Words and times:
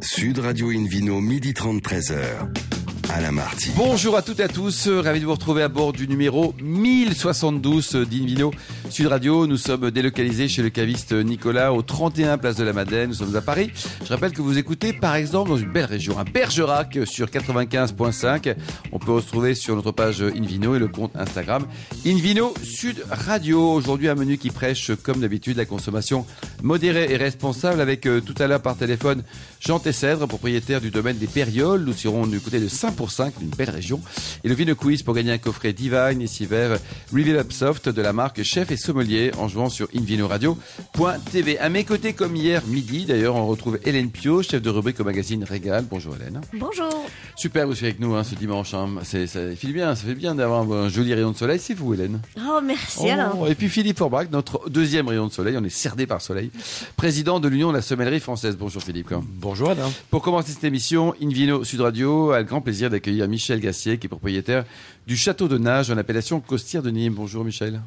Sud 0.00 0.38
Radio 0.38 0.70
Invino, 0.70 1.20
midi 1.20 1.52
30, 1.52 1.80
13h. 1.80 2.67
Bonjour 3.74 4.16
à 4.16 4.22
toutes 4.22 4.40
et 4.40 4.42
à 4.42 4.48
tous, 4.48 4.86
ravi 4.86 5.20
de 5.20 5.24
vous 5.24 5.32
retrouver 5.32 5.62
à 5.62 5.68
bord 5.68 5.94
du 5.94 6.06
numéro 6.06 6.54
1072 6.60 8.06
d'Invino 8.08 8.50
Sud 8.90 9.06
Radio. 9.06 9.46
Nous 9.46 9.56
sommes 9.56 9.90
délocalisés 9.90 10.46
chez 10.46 10.62
le 10.62 10.68
caviste 10.68 11.12
Nicolas 11.12 11.72
au 11.72 11.80
31 11.80 12.36
Place 12.36 12.56
de 12.56 12.64
la 12.64 12.74
Madeleine. 12.74 13.08
Nous 13.08 13.14
sommes 13.14 13.34
à 13.34 13.40
Paris. 13.40 13.70
Je 14.04 14.08
rappelle 14.08 14.32
que 14.32 14.42
vous 14.42 14.58
écoutez 14.58 14.92
par 14.92 15.14
exemple 15.14 15.48
dans 15.48 15.56
une 15.56 15.72
belle 15.72 15.86
région, 15.86 16.18
à 16.18 16.24
Bergerac 16.24 16.98
sur 17.06 17.28
95.5. 17.28 18.54
On 18.92 18.98
peut 18.98 19.12
retrouver 19.12 19.54
sur 19.54 19.74
notre 19.74 19.92
page 19.92 20.22
Invino 20.22 20.74
et 20.76 20.78
le 20.78 20.88
compte 20.88 21.16
Instagram 21.16 21.66
Invino 22.06 22.52
Sud 22.62 23.02
Radio. 23.10 23.72
Aujourd'hui 23.72 24.08
un 24.08 24.16
menu 24.16 24.36
qui 24.36 24.50
prêche 24.50 24.92
comme 25.02 25.20
d'habitude 25.20 25.56
la 25.56 25.64
consommation 25.64 26.26
modérée 26.62 27.10
et 27.10 27.16
responsable 27.16 27.80
avec 27.80 28.06
euh, 28.06 28.20
tout 28.20 28.34
à 28.38 28.46
l'heure 28.46 28.62
par 28.62 28.76
téléphone 28.76 29.22
Jean 29.60 29.78
Tessèdre, 29.78 30.28
propriétaire 30.28 30.80
du 30.82 30.90
domaine 30.90 31.16
des 31.16 31.26
Périoles. 31.26 31.84
Nous 31.84 31.94
serons 31.94 32.26
du 32.26 32.40
côté 32.40 32.60
de 32.60 32.68
saint 32.68 32.92
pour 32.98 33.12
5, 33.12 33.34
une 33.40 33.50
belle 33.50 33.70
région. 33.70 34.00
Et 34.42 34.48
le 34.48 34.54
Vino 34.54 34.74
Quiz 34.74 35.04
pour 35.04 35.14
gagner 35.14 35.30
un 35.30 35.38
coffret 35.38 35.72
Divine 35.72 36.20
et 36.20 36.26
Siver 36.26 36.78
Reveal 37.12 37.36
Up 37.36 37.52
Soft 37.52 37.88
de 37.88 38.02
la 38.02 38.12
marque 38.12 38.42
Chef 38.42 38.72
et 38.72 38.76
Sommelier 38.76 39.30
en 39.38 39.46
jouant 39.46 39.68
sur 39.68 39.86
invinoradio.tv. 39.96 41.60
À 41.60 41.68
mes 41.68 41.84
côtés, 41.84 42.12
comme 42.12 42.34
hier 42.34 42.60
midi, 42.66 43.04
d'ailleurs, 43.04 43.36
on 43.36 43.46
retrouve 43.46 43.78
Hélène 43.84 44.10
Pio, 44.10 44.42
chef 44.42 44.60
de 44.60 44.68
rubrique 44.68 44.98
au 44.98 45.04
magazine 45.04 45.44
Régal. 45.44 45.84
Bonjour 45.88 46.16
Hélène. 46.16 46.40
Bonjour. 46.54 46.90
Super, 47.36 47.68
vous 47.68 47.74
êtes 47.74 47.84
avec 47.84 48.00
nous 48.00 48.16
hein, 48.16 48.24
ce 48.24 48.34
dimanche. 48.34 48.74
Hein. 48.74 48.88
C'est, 49.04 49.28
ça 49.28 49.42
fait 49.54 49.68
bien, 49.68 49.94
ça 49.94 50.04
fait 50.04 50.16
bien 50.16 50.34
d'avoir 50.34 50.68
un 50.68 50.88
joli 50.88 51.14
rayon 51.14 51.30
de 51.30 51.36
soleil. 51.36 51.60
C'est 51.60 51.74
vous, 51.74 51.94
Hélène. 51.94 52.20
Oh, 52.36 52.58
merci 52.60 53.06
oh, 53.36 53.46
Et 53.46 53.54
puis 53.54 53.68
Philippe 53.68 53.98
Forbach, 53.98 54.26
notre 54.32 54.68
deuxième 54.68 55.06
rayon 55.06 55.28
de 55.28 55.32
soleil. 55.32 55.56
On 55.56 55.62
est 55.62 55.68
cerdé 55.68 56.08
par 56.08 56.20
soleil. 56.20 56.50
Président 56.96 57.38
de 57.38 57.46
l'Union 57.46 57.68
de 57.68 57.76
la 57.76 57.82
sommellerie 57.82 58.18
française. 58.18 58.56
Bonjour 58.58 58.82
Philippe. 58.82 59.14
Bonjour 59.22 59.70
Alain. 59.70 59.88
Pour 60.10 60.22
commencer 60.22 60.50
cette 60.50 60.64
émission, 60.64 61.14
Invino 61.22 61.62
Sud 61.62 61.80
Radio 61.80 62.32
a 62.32 62.40
le 62.40 62.44
grand 62.44 62.60
plaisir 62.60 62.87
d'accueillir 62.90 63.28
Michel 63.28 63.60
Gassier, 63.60 63.98
qui 63.98 64.06
est 64.06 64.08
propriétaire 64.08 64.64
du 65.06 65.16
château 65.16 65.48
de 65.48 65.58
Nage 65.58 65.90
en 65.90 65.96
appellation 65.96 66.40
Costière 66.40 66.82
de 66.82 66.90
Nîmes. 66.90 67.14
Bonjour 67.14 67.44
Michel. 67.44 67.80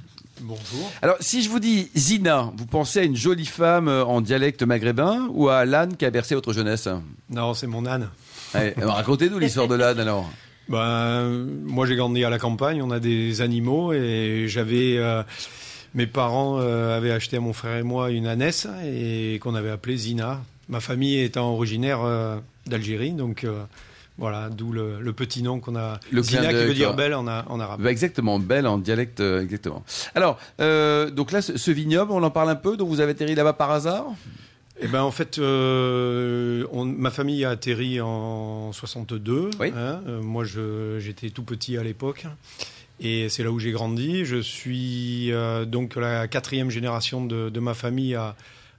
Bonjour. 0.44 0.92
Alors, 1.04 1.18
si 1.20 1.44
je 1.44 1.50
vous 1.50 1.60
dis 1.60 1.90
Zina, 1.96 2.52
vous 2.58 2.66
pensez 2.66 3.00
à 3.00 3.04
une 3.04 3.16
jolie 3.16 3.46
femme 3.46 3.88
euh, 3.88 4.04
en 4.04 4.22
dialecte 4.22 4.64
maghrébin 4.64 5.28
ou 5.32 5.50
à 5.50 5.66
l'âne 5.66 5.96
qui 5.98 6.06
a 6.06 6.10
bercé 6.10 6.34
votre 6.34 6.52
jeunesse? 6.52 6.88
Non, 7.30 7.54
c'est 7.54 7.68
mon 7.68 7.86
âne. 7.86 8.10
Racontez-nous 8.54 9.38
l'histoire 9.40 9.68
de 9.68 9.76
l'âne 9.76 10.00
alors. 10.00 10.28
Ben, 10.68 11.30
moi, 11.64 11.86
j'ai 11.86 11.96
grandi 11.96 12.24
à 12.24 12.30
la 12.30 12.40
campagne, 12.40 12.82
on 12.82 12.90
a 12.92 13.00
des 13.00 13.42
animaux 13.42 13.94
et 13.94 14.46
j'avais. 14.48 14.98
Euh, 14.98 15.22
mes 15.94 16.08
parents 16.08 16.58
euh, 16.60 16.98
avaient 16.98 17.12
acheté 17.12 17.38
à 17.38 17.42
mon 17.42 17.54
frère 17.54 17.78
et 17.78 17.84
moi 17.84 18.10
une 18.12 18.26
ânesse 18.26 18.66
et 18.84 19.38
qu'on 19.42 19.54
avait 19.54 19.70
appelée 19.70 19.98
Zina. 19.98 20.42
Ma 20.70 20.80
famille 20.80 21.20
étant 21.20 21.54
originaire 21.54 22.00
d'Algérie, 22.66 23.12
donc 23.12 23.46
voilà, 24.18 24.50
d'où 24.50 24.72
le, 24.72 25.14
petit 25.14 25.42
nom 25.42 25.60
qu'on 25.60 25.76
a. 25.76 26.00
Le 26.12 26.22
Zina 26.22 26.50
qui 26.50 26.66
veut 26.66 26.74
dire 26.74 26.94
belle 26.94 27.14
en, 27.14 27.28
arabe. 27.28 27.82
Bah, 27.82 27.92
exactement, 27.92 28.40
belle 28.40 28.68
en 28.68 28.78
dialecte, 28.78 29.20
euh, 29.20 29.42
exactement. 29.42 29.84
Alors, 30.16 30.38
euh, 30.60 31.10
donc 31.10 31.32
là, 31.32 31.42
ce, 31.42 31.72
vignoble, 31.72 32.12
on 32.12 32.22
en 32.24 32.30
parle 32.30 32.50
un 32.50 32.56
peu, 32.56 32.78
donc 32.78 32.90
vous 32.90 33.00
avez 33.00 33.12
atterri 33.12 33.36
là-bas 33.36 33.54
par 33.54 33.72
hasard? 33.72 34.06
Eh 34.84 34.88
ben 34.88 35.04
en 35.04 35.12
fait, 35.12 35.38
euh, 35.38 36.66
ma 36.74 37.12
famille 37.12 37.46
a 37.46 37.52
atterri 37.52 38.02
en 38.02 38.72
62. 38.72 39.52
Hein. 39.60 40.00
moi, 40.22 40.44
j'étais 40.44 41.30
tout 41.30 41.44
petit 41.44 41.78
à 41.78 41.84
l'époque. 41.84 42.26
Et 43.00 43.30
c'est 43.30 43.44
là 43.44 43.52
où 43.52 43.60
j'ai 43.60 43.72
grandi. 43.72 44.26
Je 44.26 44.38
suis 44.38 45.32
donc 45.68 45.96
la 45.96 46.28
quatrième 46.28 46.72
génération 46.72 47.24
de, 47.26 47.50
de 47.50 47.60
ma 47.60 47.76
famille 47.76 48.16
à, 48.16 48.36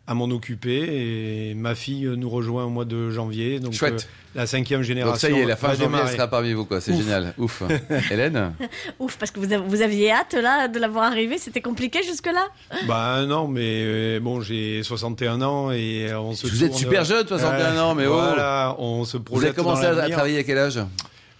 à 0.06 0.14
m'en 0.14 0.25
occuper 0.25 1.50
et 1.50 1.55
ma 1.55 1.75
fille 1.75 2.11
nous 2.17 2.28
rejoint 2.28 2.64
au 2.64 2.70
mois 2.70 2.84
de 2.84 3.11
janvier. 3.11 3.61
Donc 3.61 3.72
Chouette. 3.72 4.08
Euh, 4.08 4.22
la 4.34 4.47
cinquième 4.47 4.83
génération. 4.83 5.28
Donc 5.28 5.36
ça 5.36 5.39
y 5.39 5.42
est, 5.42 5.47
la 5.47 5.56
fin 5.56 5.75
janvier 5.75 6.06
sera 6.08 6.27
parmi 6.27 6.53
vous 6.55 6.64
quoi. 6.64 6.81
C'est 6.81 6.97
génial. 6.97 7.34
Ouf. 7.39 7.62
Hélène. 8.11 8.55
Ouf 8.98 9.17
parce 9.17 9.30
que 9.30 9.39
vous, 9.39 9.47
vous 9.69 9.83
aviez 9.83 10.11
hâte 10.11 10.35
là 10.35 10.68
de 10.68 10.79
l'avoir 10.79 11.05
arrivé. 11.05 11.39
C'était 11.39 11.61
compliqué 11.61 12.02
jusque 12.02 12.27
là. 12.27 12.48
Bah 12.86 13.24
non, 13.27 13.46
mais 13.46 13.83
euh, 13.85 14.20
bon, 14.20 14.40
j'ai 14.40 14.83
61 14.83 15.42
ans 15.42 15.70
et 15.70 16.13
on 16.14 16.33
se. 16.33 16.46
Vous 16.46 16.64
êtes 16.64 16.74
super 16.74 17.05
jeune, 17.05 17.27
61 17.27 17.79
ans, 17.79 17.95
mais 17.95 18.07
oh. 18.07 18.13
Voilà, 18.13 18.74
on 18.79 19.05
se 19.05 19.19
projette. 19.19 19.40
Vous 19.40 19.46
avez 19.46 19.55
commencé 19.55 19.84
à 19.84 20.08
travailler 20.08 20.39
à 20.39 20.45
quel 20.45 20.58
âge? 20.58 20.80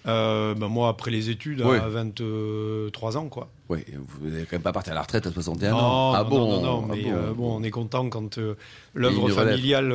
Euh, 0.07 0.55
ben 0.55 0.69
moi, 0.69 0.89
après 0.89 1.11
les 1.11 1.31
études, 1.31 1.63
à 1.63 1.89
23 1.89 3.17
ans, 3.17 3.29
quoi. 3.29 3.49
Oui, 3.69 3.85
vous 4.21 4.29
n'allez 4.29 4.45
quand 4.45 4.57
même 4.57 4.63
pas 4.63 4.73
partir 4.73 4.93
à 4.93 4.97
la 4.97 5.03
retraite 5.03 5.27
à 5.27 5.33
61 5.33 5.73
ans. 5.73 6.13
Ah 6.13 6.25
bon, 6.25 6.39
non, 6.39 6.61
non, 6.61 6.85
ah 6.85 6.95
mais 6.95 7.05
euh, 7.07 7.33
bon, 7.33 7.57
on 7.59 7.63
est 7.63 7.71
content 7.71 8.09
quand 8.09 8.39
euh, 8.39 8.55
l'œuvre 8.95 9.29
familiale 9.31 9.95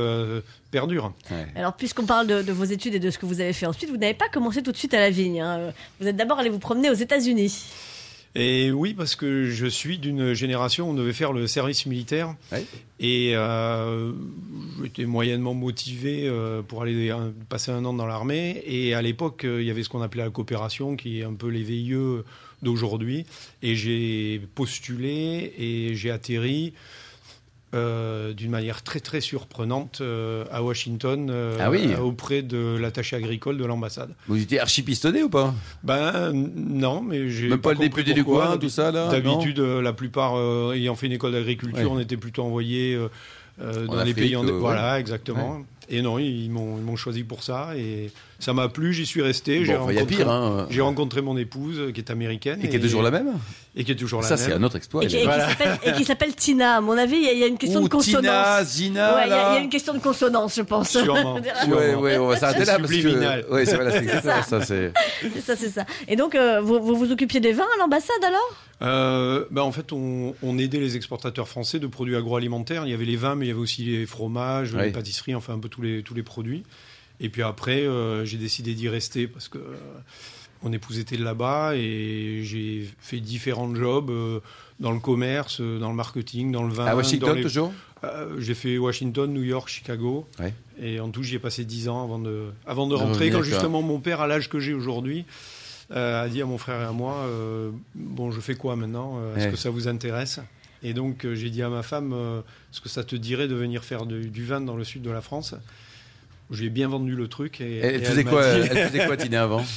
perdure. 0.72 1.14
Alors, 1.56 1.74
puisqu'on 1.74 2.06
parle 2.06 2.28
de, 2.28 2.52
vos 2.52 2.64
études 2.64 2.96
et 2.96 3.00
de 3.00 3.12
ce 3.12 3.18
que 3.18 3.26
vous 3.26 3.42
avez 3.42 3.54
fait 3.54 3.66
ensuite, 3.66 3.90
vous 3.90 3.98
n'avez 3.98 4.14
pas 4.14 4.30
commencé 4.30 4.64
tout 4.64 4.72
de 4.72 4.78
suite 4.78 4.94
à 4.94 5.00
la 5.00 5.10
vigne. 5.10 5.42
Hein. 5.42 5.74
Vous 6.00 6.08
êtes 6.08 6.16
d'abord 6.16 6.40
allé 6.40 6.50
vous 6.50 6.60
promener 6.60 6.90
aux 6.90 6.96
États-Unis. 6.96 7.66
Et 8.40 8.72
oui, 8.72 8.94
parce 8.94 9.16
que 9.16 9.50
je 9.50 9.66
suis 9.66 9.98
d'une 9.98 10.36
génération 10.36 10.88
où 10.88 10.92
on 10.92 10.94
devait 10.94 11.12
faire 11.12 11.34
le 11.34 11.48
service 11.48 11.88
militaire. 11.88 12.36
Et 13.00 13.32
euh, 13.36 14.12
j'étais 14.84 15.06
moyennement 15.06 15.56
motivé 15.56 16.28
euh, 16.28 16.62
pour 16.62 16.84
aller 16.84 17.12
passer 17.50 17.72
un 17.72 17.84
an 17.84 17.94
dans 17.94 18.06
l'armée. 18.06 18.62
Et 18.68 18.94
à 18.94 19.02
l'époque, 19.02 19.44
euh, 19.44 19.60
il 19.60 19.68
y 19.68 19.72
avait 19.72 19.82
ce 19.82 19.90
qu'on 19.90 20.04
appelait 20.04 20.24
la 20.24 20.30
coopération, 20.30 20.96
qui 20.96 21.22
est 21.22 21.24
un 21.24 21.34
peu 21.34 21.48
les 21.48 21.64
VIE 21.64 21.96
d'aujourd'hui. 22.62 23.26
Et 23.64 23.76
j'ai 23.76 24.40
postulé 24.54 25.54
et 25.58 25.96
j'ai 25.96 26.12
atterri 26.12 26.74
euh, 27.74 28.32
d'une 28.32 28.52
manière 28.52 28.82
très 28.82 29.02
très 29.02 29.20
surprenante 29.20 30.00
euh, 30.00 30.46
à 30.52 30.64
Washington 30.64 31.28
euh, 31.30 31.58
ah 31.60 32.02
auprès 32.02 32.42
de 32.42 32.78
l'attaché 32.80 33.18
agricole 33.18 33.58
de 33.58 33.66
l'ambassade. 33.66 34.12
Vous 34.30 34.42
étiez 34.42 34.62
archipistonné 34.62 35.22
ou 35.22 35.30
pas? 35.30 35.54
Ben 35.84 36.32
non, 36.32 37.02
mais 37.02 37.30
j'ai 37.30 37.50
même 37.50 37.60
pas, 37.60 37.74
le 37.74 37.80
député 37.80 38.14
du 38.14 38.24
coin, 38.24 38.58
tout 38.58 38.70
ça 38.70 38.92
là? 38.92 39.10
D'habitude, 39.10 39.60
la 39.60 39.92
plupart 39.92 40.36
ayant 40.72 40.96
fait 40.96 41.08
une 41.08 41.12
école 41.12 41.34
d'agriculture, 41.34 41.92
on 41.92 42.00
était 42.00 42.16
plutôt 42.16 42.44
envoyés 42.44 42.98
dans 43.60 44.04
les 44.04 44.14
pays 44.14 44.38
en 44.38 44.46
voilà 44.46 44.98
exactement. 44.98 45.66
Et 45.90 46.02
non, 46.02 46.20
ils 46.20 46.50
m'ont 46.50 46.96
choisi 46.96 47.24
pour 47.24 47.44
ça 47.44 47.76
et 47.76 48.12
ça 48.40 48.54
m'a 48.54 48.70
plu, 48.70 48.94
j'y 48.94 49.06
suis 49.06 49.22
resté. 49.22 49.66
J'ai 49.66 49.76
rencontré, 49.76 50.24
hein. 50.24 50.68
rencontré, 50.80 51.22
mon 51.22 51.38
épouse 51.38 51.92
qui 51.94 52.00
est 52.00 52.12
américaine. 52.12 52.60
Et, 52.62 52.70
qui 52.70 52.76
est 52.76 52.80
toujours 52.80 53.02
la 53.02 53.12
même? 53.12 53.34
Et 53.80 53.84
qui 53.84 53.92
est 53.92 53.96
toujours 53.96 54.22
même. 54.22 54.28
Ça, 54.28 54.38
c'est 54.38 54.52
un 54.52 54.64
autre 54.64 54.76
exploit. 54.76 55.04
Et, 55.04 55.08
qui 55.08 56.04
s'appelle 56.04 56.36
Tina. 56.36 56.78
À 56.78 56.82
mon 56.82 56.98
avis, 56.98 57.18
il 57.18 57.38
y, 57.38 57.44
a 57.44 57.48
une 57.48 57.60
question 57.60 57.82
de 57.82 57.88
consonance. 57.88 58.22
Tina, 58.22 58.64
Zina. 58.64 59.26
Il 59.26 59.30
y, 59.30 59.34
a 59.34 59.60
une 59.60 59.70
question 59.70 59.94
de 59.94 60.00
consonance, 60.00 60.56
je 60.56 60.64
pense. 60.64 60.90
Sûrement. 60.90 61.40
Oui, 61.68 61.94
ouais, 61.96 62.18
on 62.18 62.28
va 62.28 62.38
s'arrêter 62.38 62.66
là. 62.66 62.80
Parce 62.80 62.92
que... 62.92 63.52
Ouais, 63.52 63.66
c'est 63.66 64.22
ça. 64.22 64.42
ça 64.44 64.62
c'est 64.62 64.92
ça, 65.42 65.56
c'est 65.56 65.70
ça. 65.70 65.86
Et 66.08 66.16
donc, 66.16 66.34
euh, 66.36 66.62
vous, 66.62 66.80
vous, 66.96 67.12
occupiez 67.12 67.40
des 67.40 67.52
vins 67.52 67.68
à 67.76 67.80
l'ambassade 67.80 68.24
alors? 68.24 68.56
Euh, 68.82 69.46
ben 69.52 69.62
en 69.62 69.72
fait, 69.72 69.92
on, 69.92 70.36
on, 70.42 70.58
aidait 70.58 70.80
les 70.80 70.96
exportateurs 70.96 71.48
français 71.48 71.80
de 71.80 71.88
produits 71.88 72.16
agroalimentaires. 72.16 72.86
Il 72.86 72.92
y 72.92 72.94
avait 72.94 73.06
les 73.06 73.16
vins, 73.16 73.36
mais 73.36 73.46
il 73.46 73.50
y 73.50 73.52
avait 73.52 73.60
aussi 73.60 73.84
les 73.84 74.06
fromages, 74.06 74.76
les 74.76 74.92
pâtisseries, 74.92 75.36
enfin 75.36 75.54
un 75.54 75.60
peu 75.60 75.70
tous 75.70 75.82
les, 75.82 76.04
tous 76.04 76.14
les 76.14 76.24
produits. 76.24 76.64
Et 77.20 77.30
puis 77.30 77.42
après, 77.42 77.82
euh, 77.82 78.26
j'ai 78.26 78.38
décidé 78.38 78.74
d'y 78.74 78.90
rester 78.90 79.28
parce 79.28 79.48
que 79.48 79.58
euh, 79.58 79.76
mon 80.64 80.72
épouse 80.72 81.00
était 81.00 81.18
là-bas 81.18 81.76
et 81.76 82.42
j'ai 82.44 82.90
fait 83.00 83.20
différents 83.20 83.74
jobs 83.76 84.10
euh, 84.10 84.40
dans 84.80 84.92
le 84.92 85.00
commerce, 85.00 85.62
dans 85.62 85.90
le 85.90 85.96
marketing, 85.96 86.52
dans 86.52 86.64
le 86.64 86.74
vin. 86.74 86.86
À 86.86 86.96
Washington 86.96 87.42
toujours 87.42 87.74
J'ai 88.40 88.54
fait 88.54 88.78
Washington, 88.78 89.32
New 89.32 89.44
York, 89.44 89.70
Chicago. 89.70 90.28
Et 90.80 91.00
en 91.00 91.10
tout, 91.10 91.24
j'y 91.24 91.36
ai 91.36 91.40
passé 91.40 91.66
10 91.66 91.90
ans 91.90 92.04
avant 92.04 92.20
de, 92.20 92.46
avant 92.66 92.88
de 92.88 92.96
rentrer, 92.96 93.30
quand 93.30 93.44
justement 93.44 93.82
mon 93.82 94.00
père, 94.00 94.22
à 94.22 94.28
l'âge 94.28 94.50
que 94.50 94.60
j'ai 94.60 94.74
aujourd'hui, 94.74 95.26
a 95.90 96.28
dit 96.28 96.42
à 96.42 96.46
mon 96.46 96.58
frère 96.58 96.82
et 96.82 96.86
à 96.86 96.92
moi 96.92 97.28
Bon, 97.96 98.32
je 98.32 98.40
fais 98.40 98.56
quoi 98.56 98.76
maintenant 98.76 99.20
Est-ce 99.36 99.48
que 99.48 99.58
ça 99.58 99.70
vous 99.70 99.88
intéresse? 99.88 100.40
Et 100.84 100.94
donc, 100.94 101.26
j'ai 101.34 101.50
dit 101.50 101.64
à 101.64 101.70
ma 101.70 101.84
femme 101.84 102.14
Est-ce 102.72 102.82
que 102.82 102.90
ça 102.90 103.04
te 103.04 103.16
dirait 103.16 103.48
de 103.48 103.56
venir 103.56 103.84
faire 103.84 104.06
du 104.06 104.46
vin 104.46 104.62
dans 104.62 104.76
le 104.76 104.84
sud 104.84 105.02
de 105.02 105.12
la 105.12 105.22
France? 105.22 105.56
J'ai 106.52 106.70
bien 106.70 106.88
vendu 106.88 107.16
le 107.16 107.28
truc. 107.28 107.60
Et, 107.62 107.80
elle, 107.80 108.06
faisait 108.06 108.24
quoi, 108.24 108.44
elle 108.46 108.90
faisait 108.90 109.06
quoi, 109.06 109.18
Tina, 109.18 109.44
avant? 109.44 109.66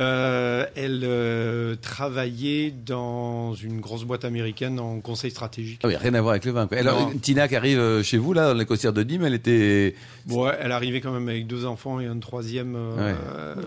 euh, 0.00 0.66
elle 0.74 1.02
euh, 1.04 1.76
travaillait 1.76 2.70
dans 2.70 3.54
une 3.54 3.80
grosse 3.80 4.04
boîte 4.04 4.24
américaine 4.24 4.80
en 4.80 5.00
conseil 5.00 5.30
stratégique. 5.30 5.80
Ah 5.84 5.88
oui, 5.88 5.96
rien 5.96 6.14
à 6.14 6.20
voir 6.20 6.32
avec 6.32 6.44
le 6.44 6.52
vin. 6.52 6.66
Quoi. 6.66 6.78
Alors, 6.78 7.10
Tina 7.20 7.46
qui 7.48 7.56
arrive 7.56 7.78
euh, 7.78 8.02
chez 8.02 8.18
vous, 8.18 8.32
là, 8.32 8.48
dans 8.48 8.58
les 8.58 8.64
costières 8.64 8.92
de 8.92 9.02
Nîmes, 9.02 9.24
elle 9.24 9.34
était... 9.34 9.94
Ouais, 10.28 10.56
elle 10.60 10.72
arrivait 10.72 11.00
quand 11.00 11.12
même 11.12 11.28
avec 11.28 11.46
deux 11.46 11.66
enfants 11.66 12.00
et 12.00 12.06
un 12.06 12.18
troisième... 12.18 12.76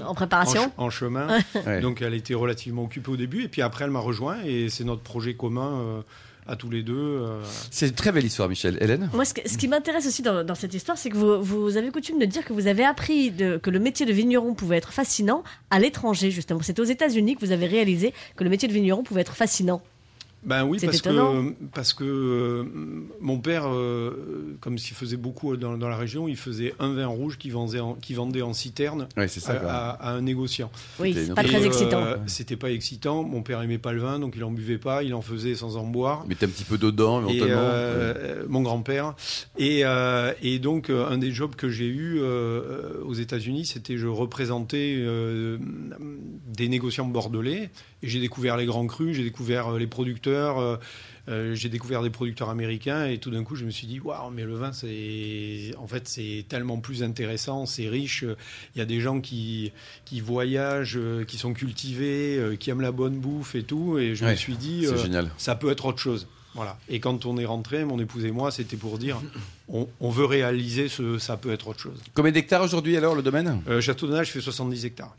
en 0.06 0.16
préparation 0.16 0.72
En, 0.78 0.90
chemin. 0.90 1.28
Donc, 1.82 2.02
elle 2.02 2.14
était 2.14 2.34
relativement 2.34 2.84
occupée 2.84 3.12
au 3.12 3.18
début. 3.18 3.44
Et 3.44 3.48
puis 3.48 3.62
après, 3.62 3.86
elle 3.86 3.92
m'a 3.92 4.00
rejoint 4.00 4.38
et 4.46 4.70
c'est 4.70 4.84
notre 4.84 5.02
projet 5.02 5.36
commun 5.36 6.04
à 6.48 6.56
tous 6.56 6.70
les 6.70 6.84
deux. 6.84 6.96
Euh. 6.96 7.42
C'est 7.72 7.88
une 7.88 7.94
très 7.94 8.12
belle 8.12 8.26
histoire, 8.26 8.50
Michel. 8.50 8.78
Hélène 8.82 9.10
Moi, 9.14 9.26
ce, 9.26 9.34
qui 9.34 9.68
m'intéresse 9.68 10.08
aussi 10.08 10.22
dans, 10.22 10.56
cette 10.56 10.74
histoire, 10.74 10.98
c'est 10.98 11.10
que 11.10 11.18
vous, 11.18 11.78
avez 11.78 11.92
coutume 11.92 12.20
de 12.20 12.26
dire 12.26 12.46
que 12.46 12.54
vous 12.54 12.68
avez 12.68 12.84
appris 12.84 13.34
que 13.62 13.70
le 13.70 13.80
métier 13.80 14.06
de 14.06 14.14
vigneron 14.14 14.54
pouvait 14.54 14.78
être 14.78 14.94
fascinant 14.94 15.44
à 15.70 15.80
l'étranger, 15.80 16.32
justement. 16.32 16.60
C'est 16.62 16.80
aux 16.80 16.84
États-Unis 16.84 17.36
que 17.36 17.46
vous 17.46 17.52
avez 17.52 17.66
réalisé 17.66 18.14
que 18.36 18.44
le 18.44 18.50
métier 18.50 18.68
de 18.68 18.74
vigneron 18.74 19.04
pouvait 19.04 19.22
être 19.22 19.36
fascinant. 19.36 19.82
Ben 20.46 20.64
oui, 20.64 20.78
parce 20.84 20.98
étonnant. 20.98 21.44
que, 21.50 21.54
parce 21.74 21.94
que 21.94 22.04
euh, 22.04 22.64
mon 23.20 23.40
père, 23.40 23.64
euh, 23.68 24.56
comme 24.62 24.78
s'il 24.78 24.96
faisait 24.96 25.18
beaucoup 25.18 25.58
dans, 25.58 25.78
dans 25.78 25.90
la 25.90 25.98
région, 25.98 26.28
il 26.28 26.38
faisait 26.38 26.74
un 26.80 26.94
vin 26.94 27.08
rouge 27.08 27.38
qui 27.38 27.50
vendait 27.50 27.80
en, 27.80 27.96
qui 27.96 28.14
vendait 28.14 28.42
en 28.44 28.54
citerne 28.54 29.08
Ouais, 29.18 29.28
à, 29.68 30.12
un 30.14 30.22
négociant. 30.22 30.72
Oui, 31.00 31.14
c'est 31.16 31.34
pas 31.34 31.44
très 31.44 31.62
euh, 31.64 31.66
excitant. 31.66 32.04
C'était 32.28 32.56
pas 32.58 32.72
excitant. 32.72 33.24
Mon 33.24 33.42
père 33.42 33.62
aimait 33.62 33.78
pas 33.80 33.92
le 33.92 34.02
vin, 34.02 34.20
donc 34.20 34.34
il 34.36 34.44
en 34.44 34.52
buvait 34.52 34.78
pas. 34.78 35.02
Il 35.04 35.14
en 35.14 35.22
faisait 35.22 35.56
sans 35.56 35.78
en 35.78 35.84
boire. 35.86 36.26
Mettez 36.28 36.46
un 36.46 36.50
petit 36.50 36.64
peu 36.64 36.78
dedans, 36.78 37.22
Et 37.28 37.36
éventuellement. 37.38 37.62
euh, 37.64 38.46
mon 38.48 38.62
grand-père. 38.62 39.16
Et, 39.58 39.82
euh, 39.84 40.32
et 40.44 40.60
donc, 40.60 40.90
euh, 40.90 41.08
un 41.10 41.18
des 41.18 41.32
jobs 41.32 41.56
que 41.56 41.70
j'ai 41.70 41.88
eu 41.88 42.20
euh, 42.20 43.02
aux 43.04 43.14
États-Unis, 43.16 43.66
c'était 43.66 43.98
je 43.98 44.08
représentais 44.08 44.96
euh, 45.00 45.58
des 46.56 46.68
négociants 46.70 47.06
bordelais. 47.06 47.70
Et 48.04 48.08
j'ai 48.08 48.20
découvert 48.20 48.58
les 48.58 48.66
grands 48.66 48.86
crus, 48.86 49.16
j'ai 49.16 49.24
découvert 49.24 49.70
euh, 49.74 49.80
les 49.80 49.88
producteurs. 49.88 50.35
Euh, 50.36 50.78
euh, 51.28 51.56
j'ai 51.56 51.70
découvert 51.70 52.04
des 52.04 52.10
producteurs 52.12 52.50
américains 52.50 53.06
et 53.08 53.18
tout 53.18 53.32
d'un 53.32 53.44
coup 53.44 53.56
je 53.56 53.66
me 53.66 53.72
suis 53.72 53.88
dit 53.88 54.00
waouh 54.00 54.30
mais 54.30 54.44
le 54.44 54.54
vin 54.56 54.72
c'est 54.74 55.72
en 55.80 55.88
fait 55.88 56.08
c'est 56.08 56.46
tellement 56.48 56.78
plus 56.78 57.02
intéressant 57.02 57.66
c'est 57.66 57.88
riche 57.90 58.24
il 58.76 58.80
y 58.80 58.82
a 58.82 58.86
des 58.86 59.00
gens 59.02 59.22
qui 59.22 59.72
qui 60.06 60.20
voyagent 60.22 60.98
euh, 60.98 61.24
qui 61.26 61.38
sont 61.38 61.54
cultivés 61.54 62.40
qui 62.60 62.70
aiment 62.70 62.82
la 62.82 62.92
bonne 62.92 63.18
bouffe 63.20 63.56
et 63.56 63.64
tout 63.64 63.98
et 63.98 64.14
je 64.16 64.24
Ouais, 64.26 64.32
me 64.32 64.36
suis 64.36 64.56
dit 64.58 64.86
euh, 64.86 64.98
génial. 64.98 65.30
ça 65.38 65.56
peut 65.56 65.72
être 65.72 65.86
autre 65.86 66.00
chose. 66.00 66.28
Voilà. 66.54 66.78
Et 66.88 67.02
quand 67.02 67.26
on 67.26 67.38
est 67.38 67.44
rentré, 67.46 67.84
mon 67.84 68.00
épouse 68.00 68.24
et 68.24 68.32
moi, 68.32 68.50
c'était 68.50 68.78
pour 68.78 68.98
dire 68.98 69.20
on, 69.68 69.90
on 70.00 70.10
veut 70.10 70.24
réaliser 70.24 70.88
ce 70.88 71.18
ça 71.18 71.36
peut 71.36 71.52
être 71.52 71.68
autre 71.68 71.80
chose. 71.82 72.00
Combien 72.14 72.32
d'hectares 72.32 72.62
aujourd'hui 72.64 72.96
alors 72.96 73.14
le 73.14 73.22
domaine? 73.22 73.62
Euh, 73.68 73.82
Château 73.82 74.08
de 74.08 74.14
Nage 74.14 74.32
fait 74.32 74.40
70 74.40 74.86
hectares, 74.86 75.14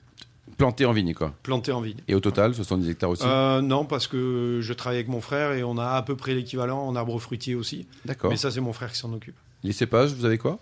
Planté 0.56 0.86
en 0.86 0.92
vigne, 0.92 1.12
quoi. 1.12 1.34
planté 1.42 1.70
en 1.72 1.80
vigne. 1.80 1.98
Et 2.08 2.14
au 2.14 2.20
total, 2.20 2.54
70 2.54 2.88
hectares 2.88 3.10
aussi 3.10 3.24
Euh, 3.26 3.60
non, 3.60 3.84
parce 3.84 4.06
que 4.06 4.60
je 4.62 4.72
travaille 4.72 4.98
avec 4.98 5.08
mon 5.08 5.20
frère 5.20 5.52
et 5.52 5.62
on 5.62 5.76
a 5.76 5.90
à 5.90 6.02
peu 6.02 6.16
près 6.16 6.34
l'équivalent 6.34 6.86
en 6.86 6.96
arbre 6.96 7.18
fruitier 7.18 7.54
aussi. 7.54 7.86
D'accord. 8.06 8.30
Mais 8.30 8.36
ça, 8.36 8.50
c'est 8.50 8.60
mon 8.60 8.72
frère 8.72 8.90
qui 8.90 8.98
s'en 8.98 9.12
occupe. 9.12 9.36
Les 9.62 9.72
cépages, 9.72 10.14
vous 10.14 10.24
avez 10.24 10.38
quoi? 10.38 10.58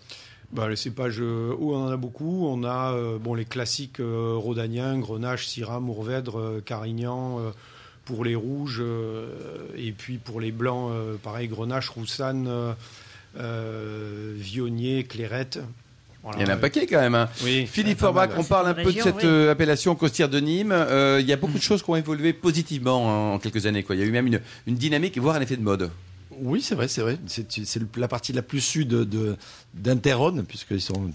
Bah, 0.51 0.69
les 0.69 0.75
cépages, 0.75 1.17
euh, 1.19 1.55
oh, 1.59 1.75
on 1.75 1.87
en 1.87 1.91
a 1.91 1.97
beaucoup. 1.97 2.45
On 2.47 2.63
a 2.63 2.93
euh, 2.93 3.17
bon, 3.17 3.33
les 3.33 3.45
classiques 3.45 3.99
euh, 3.99 4.35
Rhodanien, 4.35 4.97
Grenache, 4.99 5.47
Syrah, 5.47 5.79
Mourvèdre, 5.79 6.61
Carignan. 6.65 7.39
pour 8.05 8.23
les 8.23 8.35
rouges, 8.35 8.83
et 9.75 9.91
puis 9.91 10.19
pour 10.19 10.39
les 10.39 10.51
blancs, 10.51 10.91
pareil, 11.23 11.47
Grenache, 11.47 11.89
Roussanne, 11.89 12.47
Vionnier, 13.35 15.05
Clairette. 15.05 15.59
Voilà. 16.25 16.39
Il 16.39 16.41
y 16.41 16.45
en 16.45 16.49
a 16.49 16.55
un 16.55 16.59
paquet 16.59 16.85
quand 16.87 16.99
même. 16.99 17.15
hein. 17.15 17.29
Oui. 17.43 17.65
Philippe 17.67 17.99
Forbach, 17.99 18.31
on 18.35 18.43
parle 18.43 18.67
un 18.67 18.73
peu 18.73 18.91
de 18.91 18.99
cette 18.99 19.15
oui. 19.15 19.21
euh, 19.25 19.51
appellation 19.51 19.95
costière 19.95 20.27
de 20.27 20.39
Nîmes. 20.39 20.71
Euh, 20.73 21.19
Il 21.21 21.27
y 21.27 21.31
a 21.33 21.37
beaucoup 21.37 21.57
de 21.57 21.61
choses 21.63 21.83
qui 21.83 21.89
ont 21.91 21.95
évolué 21.95 22.33
positivement 22.33 23.09
hein, 23.09 23.33
en 23.35 23.39
quelques 23.39 23.65
années. 23.67 23.83
Quoi. 23.83 23.95
Il 23.95 23.99
y 23.99 24.03
a 24.03 24.07
eu 24.07 24.11
même 24.11 24.27
une, 24.27 24.41
une 24.67 24.75
dynamique, 24.75 25.17
voire 25.19 25.35
un 25.35 25.41
effet 25.41 25.55
de 25.55 25.61
mode. 25.61 25.91
Oui, 26.41 26.61
c'est 26.61 26.75
vrai, 26.75 26.87
c'est 26.89 26.99
vrai. 27.01 27.17
C'est 27.27 27.79
la 27.95 28.07
partie 28.09 28.33
la 28.33 28.41
plus 28.41 28.59
sud 28.59 28.89
de 28.89 29.37
d'Interrhône, 29.73 30.43
puisqu'ils 30.43 30.81
sont, 30.81 31.09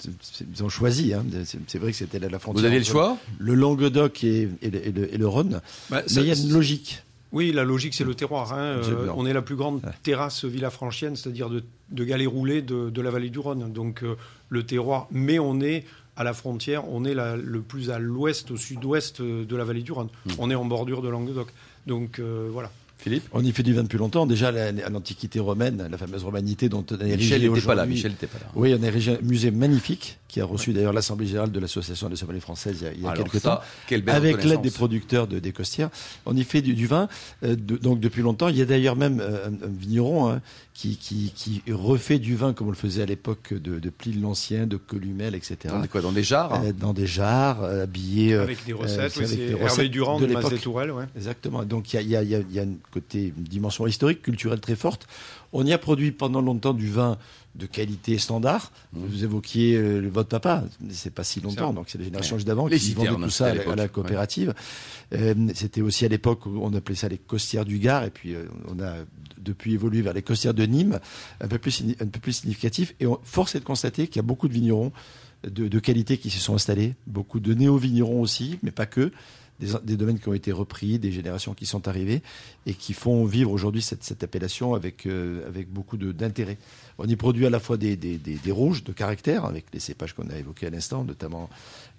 ils 0.54 0.64
ont 0.64 0.68
choisi. 0.68 1.12
hein. 1.12 1.24
C'est 1.66 1.78
vrai 1.78 1.90
que 1.90 1.96
c'était 1.98 2.18
la, 2.18 2.28
la 2.28 2.38
frontière. 2.38 2.60
Vous 2.62 2.66
aviez 2.66 2.78
le 2.78 2.84
choix? 2.84 3.18
Le 3.38 3.54
Languedoc 3.54 4.24
et, 4.24 4.48
et 4.62 4.70
le, 4.70 4.86
et 4.86 4.92
le- 4.92 5.14
et 5.14 5.18
le 5.18 5.26
Rhône. 5.28 5.60
Bah, 5.90 6.02
Mais 6.06 6.08
ça- 6.12 6.20
il 6.20 6.26
y 6.28 6.30
a 6.30 6.34
une 6.34 6.52
logique. 6.52 7.02
Oui, 7.32 7.52
la 7.52 7.62
logique, 7.64 7.94
c'est 7.94 8.04
le 8.04 8.14
terroir. 8.14 8.52
hein. 8.52 8.58
Euh, 8.58 9.06
on 9.16 9.24
est 9.26 9.32
la 9.32 9.42
plus 9.42 9.54
grande 9.56 9.76
Ouais. 9.84 9.90
terrasse 10.02 10.44
villafranchienne, 10.44 11.14
c'est-à-dire 11.16 11.48
de, 11.48 11.62
de 11.90 12.04
galets 12.04 12.26
roulés 12.28 12.60
de, 12.62 12.90
de 12.90 13.00
la 13.00 13.10
vallée 13.10 13.30
du 13.30 13.38
Rhône. 13.38 13.72
Donc 13.72 14.02
euh, 14.02 14.16
le 14.48 14.64
terroir, 14.64 15.06
mais 15.12 15.38
on 15.38 15.60
est 15.60 15.84
à 16.16 16.24
la 16.24 16.34
frontière, 16.34 16.88
on 16.92 17.04
est 17.04 17.14
la- 17.14 17.36
le 17.36 17.60
plus 17.60 17.90
à 17.90 17.98
l'ouest, 17.98 18.50
au 18.50 18.56
sud-ouest 18.56 19.20
euh, 19.20 19.44
de 19.44 19.56
la 19.56 19.64
vallée 19.64 19.82
du 19.82 19.92
Rhône. 19.92 20.08
Hmm. 20.26 20.30
On 20.38 20.50
est 20.50 20.54
en 20.56 20.64
bordure 20.64 21.02
de 21.02 21.08
Languedoc. 21.08 21.48
Donc 21.86 22.18
euh, 22.18 22.48
voilà. 22.52 22.70
Philippe? 22.98 23.24
On 23.32 23.42
y 23.42 23.50
fait 23.52 23.62
du 23.62 23.72
vin 23.72 23.82
depuis 23.84 23.96
longtemps. 23.96 24.26
Déjà, 24.26 24.52
l'Antiquité 24.52 25.40
romaine, 25.40 25.88
la 25.90 25.96
fameuse 25.96 26.22
romanité 26.22 26.68
dont 26.68 26.84
on 26.90 26.94
a 26.96 27.04
érigé 27.06 27.36
Michel 27.38 27.50
n'était 27.50 27.66
pas 27.66 27.74
là. 27.74 27.86
Michel 27.86 28.10
n'était 28.10 28.26
pas 28.26 28.38
là. 28.38 28.46
Oui, 28.54 28.76
on 28.78 28.82
a 28.82 28.86
érigé 28.88 29.12
un 29.12 29.22
musée 29.22 29.50
magnifique 29.50 30.18
qui 30.30 30.40
a 30.40 30.44
reçu 30.44 30.72
d'ailleurs 30.72 30.92
l'Assemblée 30.92 31.26
générale 31.26 31.50
de 31.52 31.60
l'Association 31.60 32.08
des 32.08 32.16
sommeliers 32.16 32.40
françaises 32.40 32.78
il 32.80 32.84
y 32.84 32.88
a, 32.88 32.92
il 32.92 33.00
y 33.02 33.06
a 33.06 33.10
Alors 33.10 33.24
quelques 33.24 33.42
ça, 33.42 33.62
temps. 33.88 34.12
avec 34.12 34.44
l'aide 34.44 34.62
des 34.62 34.70
producteurs 34.70 35.26
de, 35.26 35.38
des 35.38 35.52
Costières. 35.52 35.90
On 36.26 36.36
y 36.36 36.44
fait 36.44 36.62
du, 36.62 36.74
du 36.74 36.86
vin, 36.86 37.08
euh, 37.44 37.56
de- 37.56 37.76
donc 37.76 38.00
depuis 38.00 38.22
longtemps. 38.22 38.48
Il 38.48 38.56
y 38.56 38.62
a 38.62 38.64
d'ailleurs 38.64 38.96
même 38.96 39.20
euh, 39.20 39.48
un, 39.48 39.52
un 39.66 39.70
vigneron 39.70 40.30
hein, 40.30 40.40
qui, 40.74 40.96
qui, 40.96 41.32
qui 41.34 41.62
refait 41.70 42.18
du 42.18 42.36
vin 42.36 42.52
comme 42.52 42.68
on 42.68 42.70
le 42.70 42.76
faisait 42.76 43.02
à 43.02 43.06
l'époque 43.06 43.52
de, 43.52 43.78
de 43.78 43.92
l'Ancien, 44.20 44.66
de 44.66 44.76
Columel, 44.76 45.34
etc. 45.34 45.56
Dans 45.68 45.80
des, 45.80 45.88
quoi, 45.88 46.00
dans 46.00 46.12
des 46.12 46.22
jarres 46.22 46.54
hein 46.54 46.62
Euh, 46.66 46.72
dans 46.72 46.92
des 46.94 47.06
jarres, 47.06 47.62
euh, 47.62 47.82
habillés. 47.84 48.32
euh, 48.34 48.42
Avec 48.44 48.64
des 48.64 48.72
recettes, 48.72 49.12
c'est 49.12 49.20
oui, 49.20 49.24
avec 49.26 49.36
des 49.38 49.50
Hervé 49.52 49.64
recettes 49.64 49.90
Durand 49.90 50.20
de 50.20 50.26
de, 50.26 50.56
Tourelles. 50.58 50.90
Ouais. 50.92 51.04
Exactement. 51.16 51.64
Donc 51.64 51.92
il 51.92 51.96
y 51.96 51.98
a, 51.98 52.02
il 52.02 52.08
y 52.10 52.16
a- 52.16 52.22
il 52.22 52.30
y 52.30 52.34
a- 52.34 52.40
il 52.40 52.52
y 52.54 52.58
a 52.58 52.62
une 52.62 52.78
côté 52.92 53.32
une 53.36 53.44
dimension 53.44 53.86
historique, 53.86 54.22
culturelle 54.22 54.60
très 54.60 54.76
forte. 54.76 55.06
On 55.52 55.66
y 55.66 55.72
a 55.72 55.78
produit 55.78 56.12
pendant 56.12 56.40
longtemps 56.40 56.74
du 56.74 56.88
vin 56.88 57.18
de 57.56 57.66
qualité 57.66 58.16
standard. 58.18 58.70
Vous 58.92 59.24
évoquiez 59.24 59.74
euh, 59.76 60.08
votre 60.12 60.28
papa, 60.28 60.64
c'est 60.90 61.12
pas 61.12 61.24
si 61.24 61.40
longtemps, 61.40 61.72
donc 61.72 61.86
c'est 61.88 61.98
les 61.98 62.04
générations 62.04 62.36
juste 62.36 62.46
d'avant 62.46 62.66
qui 62.68 62.84
citernes, 63.00 63.22
tout 63.24 63.30
ça 63.30 63.46
à, 63.46 63.54
la- 63.54 63.62
à 63.72 63.76
la 63.76 63.88
coopérative. 63.88 64.54
Euh, 65.12 65.34
C'était 65.54 65.80
aussi 65.82 66.04
à 66.04 66.08
l'époque 66.08 66.46
où 66.46 66.60
on 66.62 66.72
appelait 66.74 66.94
ça 66.94 67.08
les 67.08 67.18
costières 67.18 67.64
du 67.64 67.78
Gard, 67.78 68.04
et 68.04 68.10
puis 68.10 68.34
euh, 68.34 68.44
on 68.68 68.80
a 68.80 68.94
depuis 69.38 69.74
évolué 69.74 70.00
vers 70.02 70.12
les 70.12 70.22
costières 70.22 70.54
de 70.54 70.64
Nîmes, 70.64 71.00
un 71.40 71.48
peu 71.48 71.58
plus, 71.58 71.70
signi- 71.72 71.96
un 72.00 72.06
peu 72.06 72.20
plus 72.20 72.32
significatif. 72.34 72.94
Et 73.00 73.06
on, 73.06 73.18
force 73.24 73.54
est 73.54 73.60
de 73.60 73.64
constater 73.64 74.06
qu'il 74.06 74.16
y 74.16 74.20
a 74.20 74.22
beaucoup 74.22 74.46
de 74.48 74.52
vignerons 74.52 74.92
de, 75.42 75.66
de 75.68 75.78
qualité 75.78 76.18
qui 76.18 76.30
se 76.30 76.38
sont 76.38 76.54
installés, 76.54 76.94
beaucoup 77.06 77.40
de 77.40 77.54
néo-vignerons 77.54 78.20
aussi, 78.20 78.58
mais 78.62 78.70
pas 78.70 78.86
que 78.86 79.10
des, 79.60 79.68
des 79.84 79.96
domaines 79.96 80.18
qui 80.18 80.28
ont 80.28 80.34
été 80.34 80.50
repris, 80.52 80.98
des 80.98 81.12
générations 81.12 81.54
qui 81.54 81.66
sont 81.66 81.86
arrivées 81.86 82.22
et 82.66 82.74
qui 82.74 82.92
font 82.94 83.24
vivre 83.26 83.52
aujourd'hui 83.52 83.82
cette, 83.82 84.02
cette 84.02 84.24
appellation 84.24 84.74
avec, 84.74 85.06
euh, 85.06 85.46
avec 85.46 85.70
beaucoup 85.72 85.96
d'intérêt. 85.96 86.58
On 86.98 87.06
y 87.06 87.16
produit 87.16 87.46
à 87.46 87.50
la 87.50 87.60
fois 87.60 87.76
des, 87.76 87.96
des, 87.96 88.18
des- 88.18 88.34
des 88.36 88.50
rouges 88.50 88.82
de 88.84 88.92
caractère, 88.92 89.44
avec 89.44 89.66
les 89.72 89.80
cépages 89.80 90.14
qu'on 90.14 90.28
a 90.28 90.36
évoqués 90.36 90.66
à 90.66 90.70
l'instant, 90.70 91.04
notamment 91.04 91.48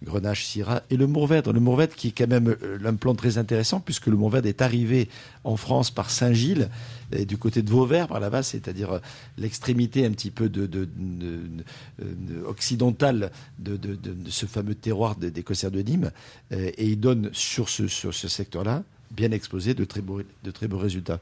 Grenache, 0.04 0.46
Syrah, 0.46 0.84
et 0.90 0.98
le 0.98 1.08
Mourvèdre. 1.08 1.54
Le 1.54 1.60
Mourvèdre 1.60 1.96
qui 1.96 2.10
est 2.10 2.12
quand 2.12 2.28
même 2.28 2.56
euh, 2.64 2.78
un 2.84 2.96
plan 2.96 3.16
très 3.16 3.38
intéressant, 3.38 3.80
puisque 3.80 4.08
le 4.08 4.18
Mourvèdre 4.18 4.48
est 4.48 4.62
arrivé 4.62 5.10
en 5.44 5.56
France 5.58 5.92
par 5.92 6.10
Saint-Gilles, 6.10 6.70
et 7.12 7.26
du 7.26 7.38
côté 7.38 7.62
de 7.62 7.70
Vauvert, 7.70 8.08
par 8.08 8.20
là-bas, 8.20 8.44
c'est-à-dire 8.44 8.92
euh, 8.94 9.00
l'extrémité 9.38 10.06
un 10.06 10.12
petit 10.12 10.32
peu 10.32 10.50
de, 10.50 10.66
de- 10.66 10.86
de- 10.86 11.38
de- 12.00 12.34
de- 12.34 12.44
occidentale 12.46 13.32
de, 13.60 13.80
ce 14.30 14.46
fameux 14.46 14.76
terroir 14.76 15.16
des, 15.16 15.44
Cossères 15.44 15.72
de 15.72 15.82
Nîmes, 15.82 16.12
euh, 16.52 16.72
et 16.78 16.86
il 16.88 17.00
donne 17.00 17.30
sur 17.34 17.70
ce, 17.70 17.88
sur 17.88 18.14
ce 18.14 18.28
secteur-là, 18.28 18.84
bien 19.12 19.32
exposé, 19.32 19.74
de 19.74 19.84
très, 19.86 20.02
beaux, 20.02 20.22
de 20.44 20.52
très 20.52 20.68
beaux 20.68 20.78
résultats. 20.78 21.20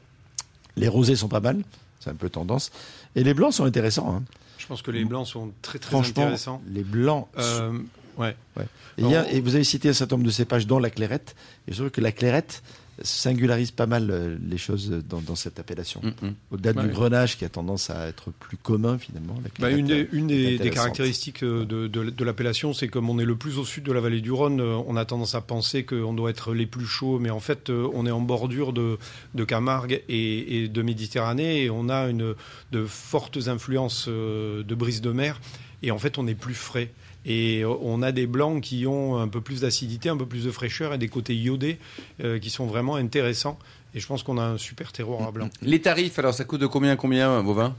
Les 0.76 0.88
rosés 0.88 1.16
sont 1.16 1.28
pas 1.28 1.40
mal, 1.40 1.62
c'est 1.98 2.10
un 2.10 2.14
peu 2.14 2.30
tendance, 2.30 2.70
et 3.16 3.24
les 3.24 3.34
blancs 3.34 3.52
sont 3.52 3.64
intéressants. 3.64 4.14
hein. 4.16 4.22
Je 4.58 4.66
pense 4.66 4.82
que 4.82 4.90
les 4.90 5.04
blancs 5.04 5.26
sont 5.26 5.52
très 5.62 5.78
très 5.78 5.90
Franchement, 5.90 6.22
intéressants. 6.22 6.62
les 6.68 6.82
blancs 6.84 7.26
Euh, 7.38 7.78
ouais. 8.18 8.36
et, 8.58 8.62
il 8.98 9.08
y 9.10 9.14
a- 9.16 9.30
et 9.32 9.40
vous 9.40 9.54
avez 9.54 9.64
cité 9.64 9.88
un 9.88 9.92
certain 9.94 10.16
nombre 10.16 10.26
de 10.26 10.32
cépages, 10.32 10.66
dont 10.66 10.78
la 10.78 10.90
clairette. 10.90 11.34
Et 11.66 11.72
je 11.72 11.78
trouve 11.78 11.90
que 11.90 12.00
la 12.02 12.12
clairette 12.12 12.62
singularise 13.02 13.70
pas 13.70 13.86
mal 13.86 14.10
euh, 14.10 14.36
les 14.46 14.58
choses 14.58 14.90
dans, 15.08 15.20
dans 15.20 15.34
cette 15.34 15.58
appellation. 15.58 16.00
Mm, 16.02 16.26
mm. 16.26 16.34
Au-delà 16.52 16.72
Ouais. 16.80 16.86
du 16.88 16.92
grenache 16.92 17.36
qui 17.38 17.44
a 17.44 17.48
tendance 17.48 17.90
à 17.90 18.06
être 18.08 18.30
plus 18.30 18.56
commun 18.56 18.98
finalement. 18.98 19.34
Bah, 19.58 19.70
une 19.70 19.86
des, 19.86 20.08
une 20.12 20.30
est 20.30 20.34
des, 20.34 20.36
des 20.42 20.54
intéressante. 20.54 20.74
caractéristiques 20.74 21.42
euh, 21.42 21.64
de, 21.64 21.86
de- 21.88 22.10
de 22.10 22.24
l'appellation, 22.24 22.72
c'est 22.72 22.88
comme 22.88 23.10
on 23.10 23.18
est 23.18 23.24
le 23.24 23.36
plus 23.36 23.58
au 23.58 23.64
sud 23.64 23.84
de 23.84 23.92
la 23.92 24.00
vallée 24.00 24.20
du 24.20 24.30
Rhône, 24.32 24.60
euh, 24.60 24.76
on 24.86 24.96
a 24.96 25.04
tendance 25.04 25.34
à 25.34 25.40
penser 25.40 25.84
qu'on 25.84 26.12
doit 26.14 26.30
être 26.30 26.52
les 26.54 26.66
plus 26.66 26.86
chauds, 26.86 27.18
mais 27.18 27.30
en 27.30 27.40
fait, 27.40 27.70
on 27.70 28.06
est 28.06 28.10
en 28.10 28.20
bordure 28.20 28.72
de, 28.72 28.98
de 29.34 29.44
Camargue 29.44 30.02
et, 30.08 30.64
et 30.64 30.68
de 30.68 30.82
Méditerranée, 30.82 31.64
et 31.64 31.70
on 31.70 31.88
a 31.88 32.08
une, 32.08 32.34
de 32.72 32.84
fortes 32.84 33.48
influences 33.48 34.08
de 34.08 34.74
brise 34.74 35.00
de 35.00 35.10
mer, 35.12 35.40
et 35.82 35.90
en 35.90 35.98
fait, 35.98 36.18
on 36.18 36.26
est 36.26 36.34
plus 36.34 36.54
frais. 36.54 36.90
Et 37.26 37.62
euh, 37.62 37.74
on 37.82 38.02
a 38.02 38.12
des 38.12 38.26
blancs 38.26 38.62
qui 38.62 38.86
ont 38.86 39.18
un 39.18 39.28
peu 39.28 39.40
plus 39.40 39.60
d'acidité, 39.60 40.08
un 40.08 40.16
peu 40.16 40.26
plus 40.26 40.44
de 40.44 40.50
fraîcheur 40.50 40.94
et 40.94 40.98
des 40.98 41.08
côtés 41.08 41.34
iodés 41.34 41.78
euh, 42.22 42.38
qui 42.38 42.50
sont 42.50 42.66
vraiment 42.66 42.96
intéressants. 42.96 43.58
Et 43.94 44.00
je 44.00 44.06
pense 44.06 44.22
qu'on 44.22 44.38
a 44.38 44.42
un 44.42 44.58
super 44.58 44.92
terroir 44.92 45.26
à 45.26 45.30
blanc. 45.30 45.50
Les 45.62 45.80
tarifs, 45.80 46.18
alors 46.18 46.34
ça 46.34 46.44
coûte 46.44 46.60
de 46.60 46.66
combien 46.66 46.96
combien 46.96 47.40
vos 47.40 47.54
vins? 47.54 47.74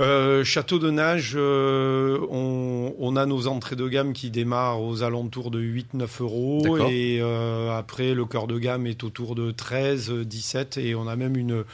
Euh, 0.00 0.42
Château 0.42 0.80
de 0.80 0.90
Nage, 0.90 1.34
euh, 1.36 2.18
on, 2.28 2.94
on 2.98 3.14
a 3.14 3.26
nos 3.26 3.46
entrées 3.46 3.76
de 3.76 3.86
gamme 3.88 4.12
qui 4.12 4.30
démarrent 4.30 4.82
aux 4.82 5.04
alentours 5.04 5.52
de 5.52 5.60
8-9 5.60 6.08
euros. 6.20 6.78
Et 6.88 7.18
euh, 7.20 7.70
après, 7.70 8.12
le 8.12 8.24
cœur 8.24 8.48
de 8.48 8.58
gamme 8.58 8.88
est 8.88 9.04
autour 9.04 9.36
de 9.36 9.52
13, 9.52 10.10
17. 10.10 10.78
Et 10.78 10.96
on 10.96 11.06
a 11.06 11.14
même 11.14 11.36
une, 11.36 11.64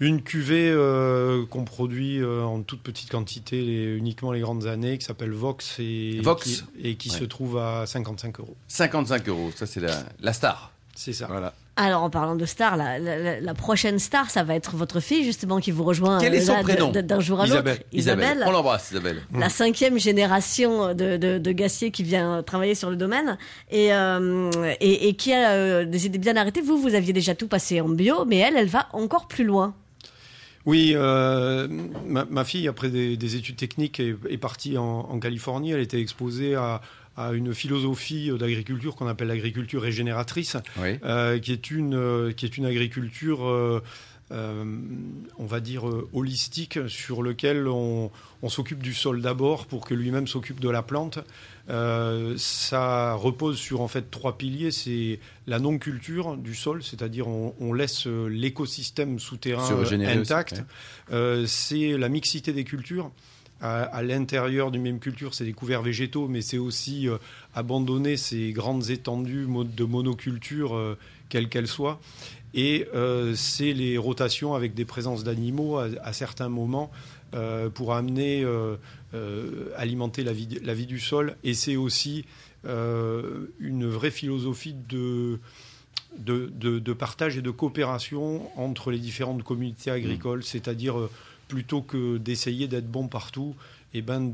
une 0.00 0.22
cuvée 0.22 0.70
euh, 0.70 1.44
qu'on 1.46 1.64
produit 1.64 2.20
euh, 2.22 2.42
en 2.42 2.62
toute 2.62 2.80
petite 2.82 3.10
quantité, 3.10 3.60
les- 3.62 3.96
uniquement 3.96 4.32
les 4.32 4.40
grandes 4.40 4.66
années, 4.66 4.96
qui 4.98 5.04
s'appelle 5.04 5.30
Vox. 5.32 5.76
Et 5.78 6.20
Vox. 6.22 6.44
qui, 6.46 6.88
et 6.88 6.94
qui 6.96 7.10
Ouais. 7.10 7.18
se 7.18 7.24
trouve 7.24 7.58
à 7.58 7.84
55 7.86 8.40
euros. 8.40 8.56
55 8.68 9.28
euros, 9.28 9.50
ça 9.54 9.66
c'est 9.66 9.80
la, 9.80 9.94
la 10.20 10.32
star. 10.32 10.72
C'est 10.94 11.12
ça. 11.12 11.26
Voilà. 11.28 11.54
Alors, 11.76 12.02
en 12.02 12.10
parlant 12.10 12.36
de 12.36 12.44
star, 12.44 12.76
la, 12.76 12.98
la, 12.98 13.40
la, 13.40 13.54
prochaine 13.54 13.98
star, 13.98 14.28
ça 14.28 14.42
va 14.42 14.54
être 14.54 14.76
votre 14.76 15.00
fille, 15.00 15.24
justement, 15.24 15.58
qui 15.60 15.70
vous 15.70 15.84
rejoint 15.84 16.18
Quel 16.18 16.34
est 16.34 16.42
son 16.42 16.60
prénom 16.62 16.90
d'un 16.90 17.20
jour 17.20 17.40
à 17.40 17.44
l'autre. 17.44 17.54
Isabelle. 17.54 17.82
Isabelle. 17.92 18.44
On 18.46 18.50
l'embrasse, 18.50 18.90
Isabelle. 18.90 19.22
La 19.34 19.48
cinquième 19.48 19.98
génération 19.98 20.92
de, 20.94 21.16
de, 21.16 21.38
de, 21.38 21.52
Gassier 21.52 21.90
qui 21.90 22.02
vient 22.02 22.42
travailler 22.42 22.74
sur 22.74 22.90
le 22.90 22.96
domaine 22.96 23.38
et, 23.70 23.94
euh, 23.94 24.50
et, 24.80 25.08
et, 25.08 25.14
qui 25.14 25.32
a 25.32 25.52
euh, 25.52 25.84
des 25.86 26.04
idées 26.04 26.18
bien 26.18 26.36
arrêtées. 26.36 26.60
Vous, 26.60 26.76
vous 26.78 26.94
aviez 26.94 27.14
déjà 27.14 27.34
tout 27.34 27.48
passé 27.48 27.80
en 27.80 27.88
bio, 27.88 28.26
mais 28.26 28.36
elle, 28.38 28.56
elle 28.58 28.68
va 28.68 28.88
encore 28.92 29.26
plus 29.26 29.44
loin. 29.44 29.74
Oui, 30.66 30.92
euh, 30.94 31.66
ma, 32.06 32.24
ma, 32.26 32.44
fille, 32.44 32.68
après 32.68 32.90
des, 32.90 33.16
des 33.16 33.36
études 33.36 33.56
techniques, 33.56 33.98
est, 33.98 34.16
est 34.28 34.38
partie 34.38 34.76
en, 34.76 34.84
en, 34.84 35.18
Californie. 35.18 35.70
Elle 35.70 35.80
était 35.80 36.00
exposée 36.00 36.54
à, 36.54 36.82
à 37.16 37.32
une 37.32 37.54
philosophie 37.54 38.30
d'agriculture 38.38 38.94
qu'on 38.96 39.06
appelle 39.06 39.28
l'agriculture 39.28 39.82
régénératrice, 39.82 40.56
oui. 40.80 40.98
euh, 41.04 41.38
qui, 41.38 41.52
est 41.52 41.70
une, 41.70 41.94
euh, 41.94 42.32
qui 42.32 42.44
est 42.44 42.56
une 42.56 42.66
agriculture, 42.66 43.48
euh, 43.48 43.82
euh, 44.32 44.64
on 45.38 45.46
va 45.46 45.60
dire, 45.60 45.84
holistique, 46.12 46.78
sur 46.88 47.22
lequel 47.22 47.66
on, 47.66 48.10
on 48.42 48.48
s'occupe 48.48 48.82
du 48.82 48.94
sol 48.94 49.22
d'abord 49.22 49.66
pour 49.66 49.84
que 49.86 49.94
lui-même 49.94 50.26
s'occupe 50.26 50.60
de 50.60 50.68
la 50.68 50.82
plante. 50.82 51.18
Euh, 51.70 52.34
ça 52.36 53.14
repose 53.14 53.56
sur 53.56 53.80
en 53.80 53.88
fait 53.88 54.10
trois 54.10 54.36
piliers. 54.36 54.70
C'est 54.72 55.20
la 55.46 55.58
non-culture 55.58 56.36
du 56.36 56.54
sol, 56.54 56.82
c'est-à-dire 56.82 57.28
on, 57.28 57.54
on, 57.60 57.72
laisse 57.72 58.06
l'écosystème 58.06 59.18
souterrain 59.18 59.68
intact. 59.92 60.52
Ouais. 60.52 60.64
euh, 61.12 61.46
c'est 61.46 61.96
la 61.96 62.08
mixité 62.08 62.52
des 62.52 62.64
cultures. 62.64 63.10
À, 63.62 63.82
à 63.82 64.02
l'intérieur 64.02 64.70
d'une 64.70 64.82
même 64.82 65.00
culture, 65.00 65.34
c'est 65.34 65.44
des 65.44 65.52
couverts 65.52 65.82
végétaux, 65.82 66.28
mais 66.28 66.40
c'est 66.40 66.56
aussi 66.56 67.08
euh, 67.08 67.18
abandonner 67.54 68.16
ces 68.16 68.52
grandes 68.52 68.88
étendues 68.88 69.46
de 69.46 69.84
monoculture, 69.84 70.74
euh, 70.74 70.96
quelles 71.28 71.50
qu'elles 71.50 71.68
soient. 71.68 72.00
Et 72.54 72.88
euh, 72.94 73.34
c'est 73.36 73.72
les 73.72 73.96
rotations 73.98 74.54
avec 74.54 74.74
des 74.74 74.84
présences 74.84 75.22
d'animaux 75.24 75.78
à, 75.78 75.88
à, 76.02 76.12
certains 76.12 76.48
moments 76.48 76.90
euh, 76.90 76.94
pour 77.74 77.94
amener, 77.94 78.42
euh, 78.44 78.76
alimenter 79.76 80.24
la 80.24 80.32
vie, 80.32 80.58
la 80.62 80.74
vie, 80.74 80.86
du 80.86 81.00
sol. 81.00 81.36
Et 81.44 81.54
c'est 81.54 81.76
aussi 81.76 82.24
une 82.64 83.86
vraie 83.86 84.10
philosophie 84.10 84.74
de, 84.88 85.38
de, 86.18 86.52
de, 86.54 86.78
de, 86.78 86.92
partage 86.92 87.38
et 87.38 87.42
de 87.42 87.50
coopération 87.50 88.50
entre 88.58 88.90
les 88.90 88.98
différentes 88.98 89.42
communautés 89.42 89.90
agricoles, 89.90 90.40
mmh. 90.40 90.44
c'est-à-dire 90.44 91.08
plutôt 91.48 91.82
que 91.82 92.16
d'essayer 92.18 92.68
d'être 92.68 92.90
bon 92.90 93.08
partout, 93.08 93.54
et 93.92 93.98
eh 93.98 94.02
ben 94.02 94.30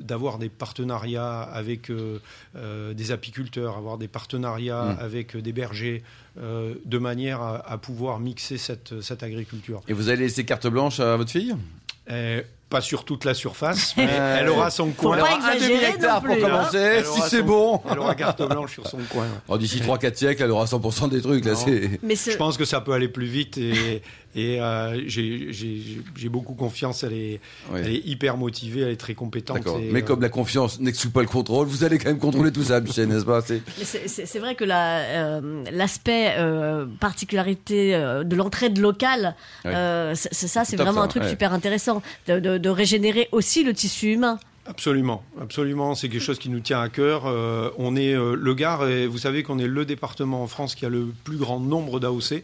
d'avoir 0.00 0.38
de, 0.38 0.44
des 0.44 0.48
partenariats 0.48 1.40
avec 1.40 1.90
euh, 1.90 2.18
euh, 2.56 2.92
des 2.92 3.12
apiculteurs, 3.12 3.76
avoir 3.76 3.98
des 3.98 4.08
partenariats 4.08 4.82
mmh. 4.82 4.96
avec 4.98 5.36
des 5.36 5.52
bergers, 5.52 6.02
euh, 6.38 6.74
de 6.84 6.98
manière 6.98 7.40
à, 7.40 7.70
à, 7.70 7.78
pouvoir 7.78 8.18
mixer 8.18 8.58
cette, 8.58 9.00
cette 9.02 9.22
agriculture. 9.22 9.80
Et 9.86 9.92
vous 9.92 10.08
allez 10.08 10.24
laisser 10.24 10.44
carte 10.44 10.66
blanche 10.66 10.98
à 10.98 11.16
votre 11.16 11.30
fille? 11.30 11.54
Euh, 12.10 12.42
pas 12.68 12.80
sur 12.80 13.04
toute 13.04 13.24
la 13.24 13.34
surface, 13.34 13.94
mais 13.96 14.04
elle 14.04 14.48
aura 14.48 14.70
son 14.70 14.90
coin. 14.90 15.16
Elle 15.16 15.22
aura 15.22 15.52
un 15.52 15.56
demi-hectare 15.56 16.22
pour 16.22 16.36
commencer, 16.38 17.04
si 17.04 17.20
c'est 17.28 17.42
bon. 17.42 17.80
Elle 17.90 17.98
aura 17.98 18.14
carte 18.14 18.42
blanche 18.42 18.74
sur 18.74 18.86
son 18.86 18.98
coin. 19.08 19.26
Oh, 19.48 19.56
D'ici 19.56 19.80
3-4 19.80 20.14
siècles, 20.16 20.42
elle 20.42 20.50
aura 20.50 20.64
100% 20.64 21.08
des 21.08 21.22
trucs. 21.22 21.44
Là, 21.44 21.52
mais 22.02 22.16
Je 22.16 22.36
pense 22.36 22.56
que 22.56 22.64
ça 22.64 22.80
peut 22.80 22.92
aller 22.92 23.08
plus 23.08 23.26
vite 23.26 23.56
et, 23.58 24.02
et 24.36 24.60
euh, 24.60 25.02
j'ai 25.06 26.28
beaucoup 26.28 26.54
confiance. 26.54 27.02
Elle 27.02 27.14
est, 27.14 27.40
oui. 27.70 27.80
elle 27.82 27.92
est 27.92 28.06
hyper 28.06 28.36
motivée, 28.36 28.82
elle 28.82 28.90
est 28.90 28.96
très 28.96 29.14
compétente. 29.14 29.66
Et, 29.80 29.90
mais 29.90 30.02
euh... 30.02 30.04
comme 30.04 30.20
la 30.20 30.28
confiance 30.28 30.78
n'exclut 30.78 31.10
pas 31.10 31.22
le 31.22 31.26
contrôle, 31.26 31.66
vous 31.66 31.82
allez 31.82 31.98
quand 31.98 32.10
même 32.10 32.18
contrôler 32.18 32.52
tout 32.52 32.62
ça, 32.62 32.80
Michel, 32.80 33.08
n'est-ce 33.08 33.24
pas? 33.24 33.40
C'est 33.42 34.38
vrai 34.38 34.54
que 34.54 34.64
l'aspect 34.64 36.36
la, 36.36 36.42
euh, 36.42 36.86
particularité 37.00 37.94
euh, 37.94 38.22
de 38.22 38.36
l'entraide 38.36 38.78
locale, 38.78 39.34
oui. 39.64 39.72
ça 40.14 40.64
c'est 40.64 40.76
vraiment 40.76 41.00
ça, 41.00 41.04
un 41.04 41.08
truc 41.08 41.22
ouais. 41.22 41.30
super 41.30 41.52
intéressant. 41.52 42.02
De, 42.28 42.38
de, 42.38 42.58
de, 42.58 42.68
régénérer 42.68 43.28
aussi 43.32 43.64
le 43.64 43.72
tissu 43.72 44.12
humain. 44.12 44.38
Absolument, 44.68 45.22
absolument. 45.40 45.94
C'est 45.94 46.08
quelque 46.08 46.22
chose 46.22 46.38
qui 46.38 46.48
nous 46.48 46.60
tient 46.60 46.80
à 46.80 46.88
cœur. 46.88 47.26
Euh, 47.26 47.70
on 47.78 47.94
est 47.94 48.14
euh, 48.14 48.34
le 48.34 48.54
Gard, 48.54 48.88
et 48.88 49.06
vous 49.06 49.18
savez 49.18 49.42
qu'on 49.42 49.58
est 49.58 49.68
le 49.68 49.84
département 49.84 50.42
en 50.42 50.46
France 50.48 50.74
qui 50.74 50.84
a 50.84 50.88
le 50.88 51.06
plus 51.24 51.36
grand 51.36 51.60
nombre 51.60 52.00
d'AOC. 52.00 52.42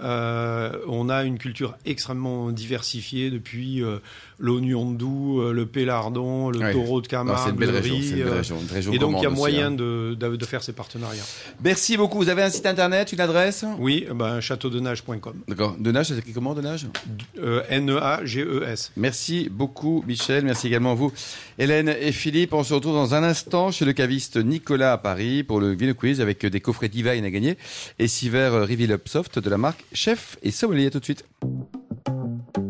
Euh, 0.00 0.80
on 0.88 1.08
a 1.08 1.22
une 1.22 1.38
culture 1.38 1.76
extrêmement 1.86 2.50
diversifiée 2.50 3.30
depuis 3.30 3.82
euh, 3.82 3.98
l'oignon 4.38 4.90
doux, 4.90 5.40
euh, 5.40 5.52
le 5.52 5.66
pélardon, 5.66 6.50
le 6.50 6.58
ouais. 6.58 6.72
taureau 6.72 7.00
de 7.00 7.06
Camargue, 7.06 7.40
c'est 7.44 7.50
une 7.50 7.56
belle 7.56 7.70
le 7.70 7.78
riz. 7.78 8.22
région 8.22 8.92
et 8.92 8.98
donc 8.98 9.16
il 9.18 9.22
y 9.22 9.26
a 9.26 9.30
moyen 9.30 9.68
hein. 9.68 9.70
de, 9.70 10.16
de, 10.18 10.36
de, 10.36 10.44
faire 10.44 10.62
ces 10.62 10.72
partenariats. 10.72 11.24
Merci 11.62 11.96
beaucoup. 11.96 12.18
Vous 12.18 12.28
avez 12.28 12.42
un 12.42 12.50
site 12.50 12.66
internet, 12.66 13.12
une 13.12 13.20
adresse? 13.20 13.64
Oui, 13.78 14.06
ben, 14.14 14.40
châteaudenage.com. 14.40 15.34
D'accord. 15.48 15.76
Denage, 15.78 16.06
c'est 16.06 16.18
écrit 16.18 16.32
comment 16.32 16.54
Denage 16.54 16.86
euh, 17.38 17.62
N-E-A-G-E-S. 17.68 18.92
Merci 18.96 19.48
beaucoup 19.50 20.04
Michel. 20.06 20.44
Merci 20.44 20.66
également 20.66 20.92
à 20.92 20.94
vous 20.94 21.12
Hélène 21.58 21.88
et 21.88 22.12
Philippe. 22.12 22.52
On 22.52 22.64
se 22.64 22.74
retrouve 22.74 22.94
dans 22.94 23.14
un 23.14 23.22
instant 23.22 23.70
chez 23.70 23.84
le 23.84 23.92
caviste 23.92 24.36
Nicolas 24.36 24.92
à 24.92 24.98
Paris 24.98 25.44
pour 25.44 25.60
le 25.60 25.72
Vino 25.74 25.94
Quiz 25.94 26.20
avec 26.20 26.44
des 26.44 26.60
coffrets 26.60 26.88
Divine 26.88 27.24
à 27.24 27.30
gagner 27.30 27.56
et 27.98 28.08
six 28.08 28.28
verres 28.28 28.52
Reveal 28.52 28.92
Up 28.92 29.08
Soft 29.08 29.38
de 29.38 29.50
la 29.50 29.58
marque 29.58 29.84
Chef 29.92 30.36
et 30.42 30.50
Sommelier. 30.50 30.86
À 30.86 30.90
tout 30.90 31.00
de 31.00 31.04
suite. 31.04 31.24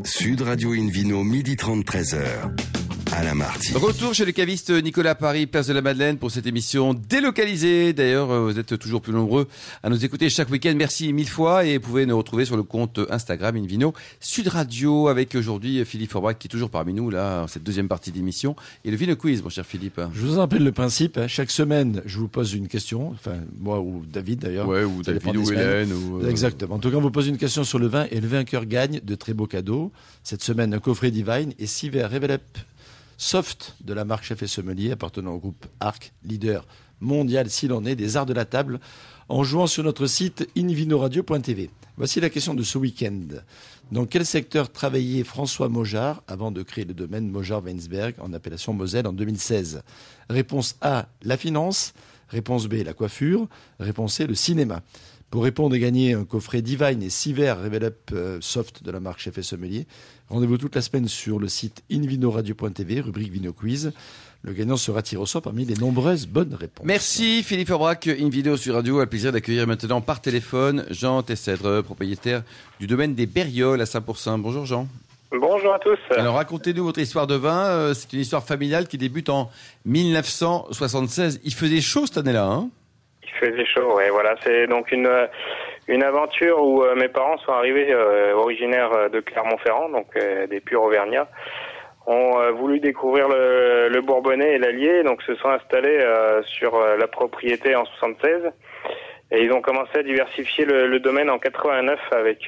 Sud 0.06 0.42
Radio 0.42 0.74
Invino, 0.74 1.22
midi 1.24 1.56
30, 1.56 1.82
13h. 1.82 2.73
Alain 3.14 3.34
Marty. 3.34 3.72
Retour 3.74 4.12
chez 4.12 4.24
le 4.24 4.32
caviste 4.32 4.70
Nicolas 4.70 5.14
Paris, 5.14 5.46
place 5.46 5.68
de 5.68 5.72
la 5.72 5.82
Madeleine 5.82 6.18
pour 6.18 6.32
cette 6.32 6.46
émission 6.46 6.94
délocalisée. 6.94 7.92
D'ailleurs, 7.92 8.42
vous 8.42 8.58
êtes 8.58 8.76
toujours 8.76 9.00
plus 9.00 9.12
nombreux 9.12 9.46
à 9.84 9.88
nous 9.88 10.04
écouter 10.04 10.28
chaque 10.28 10.50
week-end. 10.50 10.74
Merci 10.76 11.12
mille 11.12 11.28
fois 11.28 11.64
et 11.64 11.78
vous 11.78 11.84
pouvez 11.84 12.06
nous 12.06 12.16
retrouver 12.16 12.44
sur 12.44 12.56
le 12.56 12.64
compte 12.64 12.98
Instagram 13.10 13.56
Invino 13.56 13.94
Sud 14.18 14.48
Radio 14.48 15.06
avec 15.06 15.36
aujourd'hui 15.36 15.84
Philippe 15.84 16.10
Forbach 16.10 16.38
qui 16.38 16.48
est 16.48 16.50
toujours 16.50 16.70
parmi 16.70 16.92
nous 16.92 17.08
là, 17.08 17.46
cette 17.46 17.62
deuxième 17.62 17.86
partie 17.86 18.10
d'émission 18.10 18.56
et 18.84 18.90
le 18.90 18.96
Vino 18.96 19.14
Quiz, 19.14 19.44
mon 19.44 19.48
cher 19.48 19.64
Philippe. 19.64 20.00
Je 20.12 20.26
vous 20.26 20.36
rappelle 20.36 20.64
le 20.64 20.72
principe. 20.72 21.16
Hein. 21.16 21.28
Chaque 21.28 21.52
semaine, 21.52 22.02
je 22.06 22.18
vous 22.18 22.28
pose 22.28 22.52
une 22.54 22.66
question. 22.66 23.10
Enfin, 23.12 23.36
moi 23.60 23.80
ou 23.80 24.02
David 24.10 24.40
d'ailleurs. 24.40 24.66
Ouais, 24.66 24.82
ou 24.82 25.02
David 25.02 25.36
ou 25.36 25.52
Hélène. 25.52 25.92
Ou 25.92 26.20
euh... 26.20 26.28
Exactement. 26.28 26.74
En 26.74 26.78
tout 26.80 26.90
cas, 26.90 26.96
on 26.96 27.02
vous 27.02 27.12
pose 27.12 27.28
une 27.28 27.38
question 27.38 27.62
sur 27.62 27.78
le 27.78 27.86
vin 27.86 28.06
et 28.10 28.20
le 28.20 28.26
vainqueur 28.26 28.66
gagne 28.66 29.00
de 29.04 29.14
très 29.14 29.34
beaux 29.34 29.46
cadeaux. 29.46 29.92
Cette 30.24 30.42
semaine, 30.42 30.74
un 30.74 30.80
coffret 30.80 31.12
Divine 31.12 31.52
et 31.60 31.66
six 31.66 31.90
verres 31.90 32.10
Revelep 32.10 32.42
soft 33.16 33.76
de 33.82 33.92
la 33.92 34.04
marque 34.04 34.24
Chef 34.24 34.42
et 34.42 34.46
Sommelier 34.46 34.92
appartenant 34.92 35.34
au 35.34 35.38
groupe 35.38 35.66
Arc, 35.80 36.12
leader 36.24 36.66
mondial 37.00 37.50
s'il 37.50 37.72
en 37.72 37.84
est 37.84 37.96
des 37.96 38.16
arts 38.16 38.26
de 38.26 38.32
la 38.32 38.44
table, 38.44 38.80
en 39.28 39.44
jouant 39.44 39.66
sur 39.66 39.84
notre 39.84 40.06
site 40.06 40.48
invinoradio.tv. 40.56 41.70
Voici 41.96 42.20
la 42.20 42.30
question 42.30 42.54
de 42.54 42.62
ce 42.62 42.76
week-end. 42.76 43.28
Dans 43.92 44.06
quel 44.06 44.26
secteur 44.26 44.72
travaillait 44.72 45.22
François 45.22 45.68
Mojard 45.68 46.22
avant 46.26 46.50
de 46.50 46.62
créer 46.62 46.84
le 46.84 46.94
domaine 46.94 47.30
Mojard-Weinsberg 47.30 48.14
en 48.18 48.32
appellation 48.32 48.72
Moselle 48.72 49.06
en 49.06 49.12
2016 49.12 49.82
Réponse 50.28 50.76
A, 50.80 51.06
la 51.22 51.36
finance. 51.36 51.94
Réponse 52.28 52.66
B, 52.66 52.82
la 52.84 52.94
coiffure. 52.94 53.46
Réponse 53.78 54.14
C, 54.14 54.26
le 54.26 54.34
cinéma. 54.34 54.82
Pour 55.34 55.42
répondre 55.42 55.74
et 55.74 55.80
gagner 55.80 56.12
un 56.12 56.22
coffret 56.24 56.62
Divine 56.62 57.02
et 57.02 57.10
6 57.10 57.32
verres 57.32 57.60
Revel 57.60 57.82
Up 57.82 57.96
euh, 58.12 58.38
Soft 58.40 58.84
de 58.84 58.92
la 58.92 59.00
marque 59.00 59.18
Chef 59.18 59.36
et 59.36 59.42
Sommelier, 59.42 59.84
rendez-vous 60.28 60.58
toute 60.58 60.76
la 60.76 60.80
semaine 60.80 61.08
sur 61.08 61.40
le 61.40 61.48
site 61.48 61.82
invinoradio.tv, 61.90 63.00
rubrique 63.00 63.32
Vino 63.32 63.52
Quiz. 63.52 63.92
Le 64.42 64.52
gagnant 64.52 64.76
sera 64.76 65.02
tiré 65.02 65.20
au 65.20 65.26
sort 65.26 65.42
parmi 65.42 65.64
les 65.64 65.74
nombreuses 65.74 66.28
bonnes 66.28 66.54
réponses. 66.54 66.86
Merci 66.86 67.42
Philippe 67.42 67.70
Aubrac, 67.70 68.06
Invideo 68.06 68.56
sur 68.56 68.74
Radio. 68.74 69.00
A 69.00 69.06
le 69.06 69.06
plaisir 69.08 69.32
d'accueillir 69.32 69.66
maintenant 69.66 70.00
par 70.00 70.20
téléphone 70.20 70.86
Jean 70.90 71.24
Tessèdre, 71.24 71.82
propriétaire 71.82 72.44
du 72.78 72.86
domaine 72.86 73.16
des 73.16 73.26
Berrioles 73.26 73.80
à 73.80 73.86
Saint-Pourçain. 73.86 74.38
Bonjour 74.38 74.66
Jean. 74.66 74.86
Bonjour 75.32 75.74
à 75.74 75.80
tous. 75.80 75.98
Alors 76.10 76.36
racontez-nous 76.36 76.84
votre 76.84 77.00
histoire 77.00 77.26
de 77.26 77.34
vin. 77.34 77.92
C'est 77.92 78.12
une 78.12 78.20
histoire 78.20 78.44
familiale 78.44 78.86
qui 78.86 78.98
débute 78.98 79.30
en 79.30 79.50
1976. 79.84 81.40
Il 81.42 81.54
faisait 81.54 81.80
chaud 81.80 82.06
cette 82.06 82.18
année-là, 82.18 82.46
hein? 82.46 82.70
Faisait 83.40 83.66
chaud, 83.66 83.94
ouais, 83.96 84.10
voilà. 84.10 84.34
C'est 84.42 84.66
donc 84.66 84.92
une 84.92 85.08
une 85.86 86.02
aventure 86.02 86.62
où 86.62 86.82
euh, 86.82 86.94
mes 86.94 87.08
parents 87.08 87.36
sont 87.38 87.52
arrivés 87.52 87.92
euh, 87.92 88.34
originaires 88.34 89.10
de 89.10 89.20
Clermont-Ferrand, 89.20 89.90
donc 89.90 90.06
euh, 90.16 90.46
des 90.46 90.60
purs 90.60 90.82
auvergnats, 90.82 91.28
ont 92.06 92.52
voulu 92.52 92.80
découvrir 92.80 93.28
le, 93.28 93.88
le 93.88 94.00
Bourbonnais 94.02 94.54
et 94.54 94.58
l'Allier, 94.58 95.02
donc 95.04 95.22
se 95.22 95.34
sont 95.36 95.48
installés 95.48 96.04
sur 96.44 96.78
la 96.78 97.06
propriété 97.06 97.74
en 97.74 97.86
76. 97.86 98.42
Et 99.30 99.42
ils 99.42 99.50
ont 99.52 99.62
commencé 99.62 100.00
à 100.00 100.02
diversifier 100.02 100.66
le, 100.66 100.86
le 100.86 101.00
domaine 101.00 101.30
en 101.30 101.38
89 101.38 101.98
avec 102.12 102.46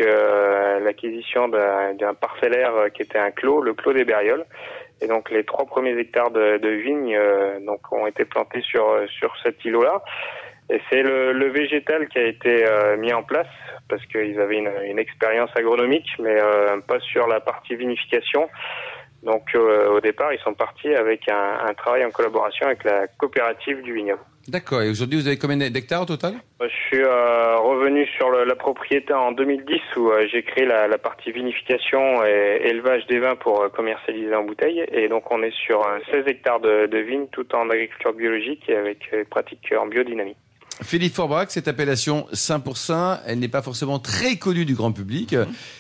l'acquisition 0.84 1.48
d'un 1.48 2.12
parcellaire 2.20 2.92
qui 2.92 3.00
était 3.00 3.18
un 3.18 3.30
clos, 3.30 3.62
le 3.62 3.72
clos 3.72 3.94
des 3.94 4.04
Berrioles. 4.04 4.44
Et 5.00 5.06
donc 5.06 5.30
les 5.30 5.42
trois 5.42 5.64
premiers 5.64 5.98
hectares 5.98 6.32
de, 6.32 6.58
de 6.58 6.68
vignes 6.68 7.18
donc 7.64 7.80
ont 7.92 8.06
été 8.06 8.26
plantés 8.26 8.60
sur 8.60 8.86
sur 9.08 9.34
cet 9.42 9.64
îlot-là. 9.64 10.02
Et 10.68 10.80
c'est 10.90 11.02
le, 11.02 11.32
le, 11.32 11.48
végétal 11.48 12.08
qui 12.08 12.18
a 12.18 12.26
été 12.26 12.66
euh, 12.66 12.96
mis 12.96 13.12
en 13.12 13.22
place 13.22 13.46
parce 13.88 14.04
qu'ils 14.06 14.40
avaient 14.40 14.58
une, 14.58 14.70
une, 14.84 14.98
expérience 14.98 15.50
agronomique, 15.54 16.08
mais 16.18 16.36
euh, 16.40 16.80
pas 16.80 16.98
sur 17.00 17.28
la 17.28 17.38
partie 17.38 17.76
vinification. 17.76 18.48
Donc 19.22 19.54
euh, 19.54 19.90
au 19.90 20.00
départ, 20.00 20.32
ils 20.32 20.40
sont 20.40 20.54
partis 20.54 20.94
avec 20.94 21.28
un, 21.28 21.68
un, 21.68 21.74
travail 21.74 22.04
en 22.04 22.10
collaboration 22.10 22.66
avec 22.66 22.84
la 22.84 23.08
coopérative 23.08 23.82
du 23.82 23.92
vignoble. 23.92 24.22
D'accord. 24.48 24.82
Et 24.82 24.90
aujourd'hui, 24.90 25.20
vous 25.20 25.26
avez 25.26 25.38
combien 25.38 25.56
d'hectares 25.56 26.02
au 26.02 26.06
total? 26.06 26.34
Je 26.60 26.68
suis 26.68 27.02
euh, 27.02 27.56
revenu 27.56 28.06
sur 28.16 28.30
la 28.30 28.54
propriété 28.54 29.12
en 29.12 29.32
2010 29.32 29.80
où 29.96 30.10
euh, 30.10 30.28
j'ai 30.30 30.44
créé 30.44 30.64
la, 30.64 30.96
partie 30.98 31.32
vinification 31.32 32.24
et 32.24 32.60
élevage 32.64 33.06
des 33.08 33.18
vins 33.18 33.34
pour 33.34 33.68
commercialiser 33.72 34.34
en 34.34 34.44
bouteille. 34.44 34.86
Et 34.92 35.08
donc, 35.08 35.30
on 35.32 35.42
est 35.42 35.54
sur 35.66 35.84
16 36.12 36.24
hectares 36.28 36.60
de, 36.60 36.86
de 36.86 36.98
vignes 36.98 37.26
tout 37.32 37.52
en 37.56 37.68
agriculture 37.68 38.12
biologique 38.12 38.68
et 38.68 38.76
avec 38.76 39.10
pratiques 39.28 39.74
en 39.76 39.86
biodynamie. 39.86 40.36
Philippe 40.82 41.14
Forbrac, 41.14 41.50
cette 41.50 41.68
appellation 41.68 42.26
5%, 42.32 43.20
elle 43.26 43.38
n'est 43.38 43.48
pas 43.48 43.62
forcément 43.62 43.98
très 43.98 44.36
connue 44.36 44.64
du 44.64 44.74
grand 44.74 44.92
public. 44.92 45.34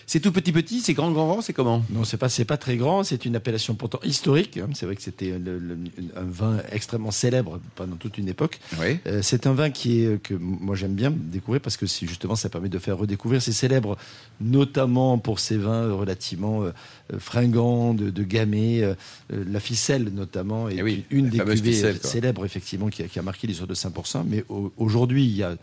C'est 0.06 0.20
tout 0.20 0.32
petit 0.32 0.52
petit, 0.52 0.80
c'est 0.80 0.94
grand 0.94 1.10
grand 1.10 1.26
grand, 1.26 1.42
c'est 1.42 1.52
comment? 1.52 1.82
Non, 1.90 2.04
c'est 2.04 2.16
pas 2.16 2.28
c'est 2.28 2.44
pas 2.44 2.56
très 2.56 2.76
grand. 2.76 3.02
C'est 3.04 3.24
une 3.24 3.36
appellation 3.36 3.74
pourtant 3.74 4.00
historique. 4.04 4.58
C'est 4.74 4.86
vrai 4.86 4.96
que 4.96 5.02
c'était 5.02 5.34
un 5.34 6.24
vin 6.24 6.58
extrêmement 6.70 7.10
célèbre 7.10 7.60
pendant 7.74 7.96
toute 7.96 8.16
une 8.18 8.28
époque. 8.28 8.60
Oui. 8.80 8.98
Euh, 9.06 9.20
c'est 9.22 9.46
un 9.46 9.52
vin 9.52 9.70
qui 9.70 10.04
est 10.04 10.22
que 10.22 10.34
moi 10.34 10.76
j'aime 10.76 10.94
bien 10.94 11.10
découvrir 11.10 11.60
parce 11.60 11.76
que 11.76 11.86
justement 11.86 12.36
ça 12.36 12.48
permet 12.48 12.68
de 12.68 12.78
faire 12.78 12.96
redécouvrir. 12.96 13.42
C'est 13.42 13.52
célèbre 13.52 13.96
notamment 14.40 15.18
pour 15.18 15.40
ses 15.40 15.56
vins 15.56 15.92
relativement 15.92 16.62
euh, 16.64 16.70
fringants, 17.18 17.94
de, 17.94 18.10
de 18.10 18.22
gamay, 18.22 18.82
euh, 18.82 18.94
la 19.30 19.60
ficelle 19.60 20.10
notamment 20.12 20.68
est 20.68 20.76
eh 20.84 21.04
une 21.10 21.28
des 21.28 21.38
cuvées 21.38 21.94
célèbres 21.94 22.44
effectivement 22.44 22.88
qui 22.88 23.02
a, 23.02 23.08
qui 23.08 23.18
a 23.18 23.22
marqué 23.22 23.46
l'histoire 23.46 23.68
de 23.68 23.74
5%. 23.74 24.24
Mais 24.26 24.44
au, 24.48 24.72
Aujourd'hui, 24.76 25.24
il 25.24 25.36
y 25.36 25.42
a 25.42 25.56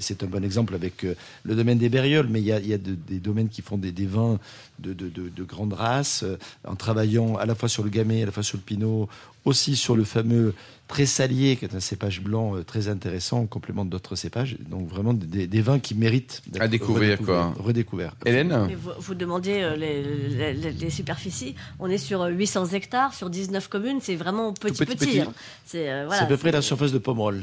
c'est 0.00 0.22
un 0.22 0.26
bon 0.26 0.44
exemple 0.44 0.74
avec 0.74 1.04
euh, 1.04 1.14
le 1.44 1.54
domaine 1.54 1.78
des 1.78 1.88
Bérioles, 1.88 2.26
mais 2.30 2.40
il 2.40 2.46
y 2.46 2.52
a, 2.52 2.78
des 2.78 3.18
domaines 3.18 3.48
qui 3.48 3.62
font 3.62 3.78
des, 3.78 3.92
vins 4.06 4.38
de, 4.78 4.92
de, 4.92 5.44
grande 5.44 5.72
race, 5.72 6.22
euh, 6.22 6.36
en 6.66 6.76
travaillant 6.76 7.36
à 7.36 7.46
la 7.46 7.54
fois 7.54 7.68
sur 7.68 7.82
le 7.82 7.90
gamay, 7.90 8.22
à 8.22 8.26
la 8.26 8.32
fois 8.32 8.42
sur 8.42 8.56
le 8.56 8.62
pinot, 8.62 9.08
aussi 9.44 9.76
sur 9.76 9.96
le 9.96 10.04
fameux 10.04 10.54
Tressalier, 10.88 11.56
qui 11.56 11.64
est 11.64 11.74
un 11.74 11.80
cépage 11.80 12.20
blanc 12.20 12.56
euh, 12.56 12.62
très 12.62 12.86
intéressant, 12.88 13.40
en 13.40 13.46
complément 13.46 13.84
d'autres 13.84 14.14
cépages. 14.14 14.56
Donc 14.68 14.88
vraiment 14.88 15.14
des, 15.14 15.60
vins 15.60 15.80
qui 15.80 15.94
méritent 15.94 16.42
d'être 16.46 16.62
à 16.62 16.68
découvrir, 16.68 17.18
redécouverts. 17.58 18.14
Hélène 18.24 18.68
vous, 18.80 18.90
vous, 18.98 19.14
demandiez 19.14 19.68
les, 19.76 20.90
superficies. 20.90 21.56
On 21.80 21.88
est 21.88 21.98
sur 21.98 22.24
800 22.24 22.66
hectares, 22.66 23.14
sur 23.14 23.30
19 23.30 23.66
communes. 23.68 23.98
C'est 24.00 24.14
vraiment 24.14 24.52
petit 24.52 24.84
petit. 24.84 25.20
Hein. 25.20 25.32
C'est 25.64 25.88
à 25.88 26.26
peu 26.26 26.36
près 26.36 26.52
la 26.52 26.62
surface 26.62 26.92
de 26.92 26.98
Pomerol. 26.98 27.42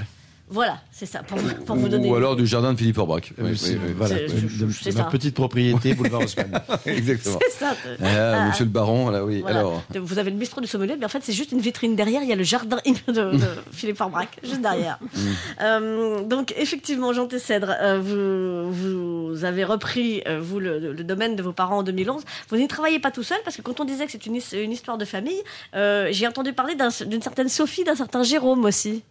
Voilà, 0.53 0.77
c'est 0.91 1.07
ça, 1.07 1.24
pour, 1.24 1.39
pour 1.65 1.75
vous 1.75 1.89
donner. 1.89 2.07
Ou 2.07 2.13
alors 2.13 2.36
du 2.36 2.45
jardin 2.45 2.74
de 2.74 2.77
Philippe 2.77 3.00
Orbach. 3.00 3.33
Oui, 3.39 3.60
oui, 3.60 3.77
voilà, 3.98 4.13
de, 4.15 4.95
ma 4.95 5.03
petite 5.05 5.33
propriété, 5.33 5.93
boulevard 5.95 6.22
Haussmann. 6.22 6.62
Exactement. 6.86 7.39
C'est 7.41 7.65
ça. 7.65 7.75
Ah, 8.00 8.05
ah, 8.05 8.48
monsieur 8.50 8.65
le 8.65 8.69
baron, 8.69 9.10
là, 9.10 9.25
oui. 9.25 9.43
Alors. 9.48 9.81
Vous 9.95 10.19
avez 10.19 10.29
le 10.29 10.38
bistrot 10.38 10.62
du 10.62 10.67
sommelier, 10.67 10.95
mais 10.95 11.05
en 11.05 11.10
fait, 11.10 11.24
c'est 11.24 11.33
juste 11.33 11.53
une 11.53 11.60
vitrine 11.60 11.95
derrière. 11.95 12.22
Il 12.22 12.29
y 12.29 12.33
a 12.33 12.36
le 12.36 12.43
jardin 12.43 12.77
de, 13.07 13.31
Philippe 13.72 14.00
Orbach, 14.00 14.27
juste 14.43 14.62
derrière. 14.62 15.00
Mm. 15.01 15.19
euh, 15.62 16.24
donc, 16.24 16.53
effectivement, 16.55 17.13
Jean 17.13 17.25
Tessèdre, 17.25 17.74
euh, 17.81 18.00
vous, 18.00 19.33
vous 19.33 19.45
avez 19.45 19.63
repris, 19.63 20.22
euh, 20.27 20.39
vous, 20.39 20.60
le, 20.60 20.93
domaine 20.93 21.36
de 21.36 21.41
vos 21.41 21.53
parents 21.53 21.79
en 21.79 21.83
2011. 21.83 22.24
Vous 22.50 22.57
n'y 22.57 22.67
travaillez 22.67 23.00
pas 23.00 23.10
tout 23.10 23.24
seul, 23.24 23.39
parce 23.43 23.57
que 23.57 23.63
quand 23.63 23.79
on 23.79 23.86
disait 23.86 24.05
que 24.05 24.12
c'est 24.12 24.27
une, 24.27 24.39
une, 24.53 24.72
histoire 24.72 25.00
de 25.00 25.05
famille, 25.05 25.41
euh, 25.75 26.10
j'ai 26.12 26.27
entendu 26.27 26.53
parler 26.53 26.75
d'une 27.07 27.22
certaine 27.24 27.50
Sophie, 27.50 27.83
d'un 27.83 27.95
certain 27.95 28.22
Jérôme 28.22 28.65
aussi. 28.65 29.03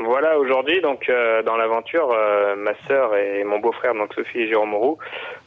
Voilà, 0.00 0.38
aujourd'hui, 0.38 0.80
donc 0.80 1.08
euh, 1.08 1.42
dans 1.42 1.56
l'aventure, 1.56 2.12
euh, 2.12 2.54
ma 2.54 2.72
sœur 2.86 3.16
et 3.16 3.42
mon 3.42 3.58
beau-frère, 3.58 3.94
donc 3.94 4.14
Sophie 4.14 4.42
et 4.42 4.48
Jérôme 4.48 4.74
Roux, 4.74 4.96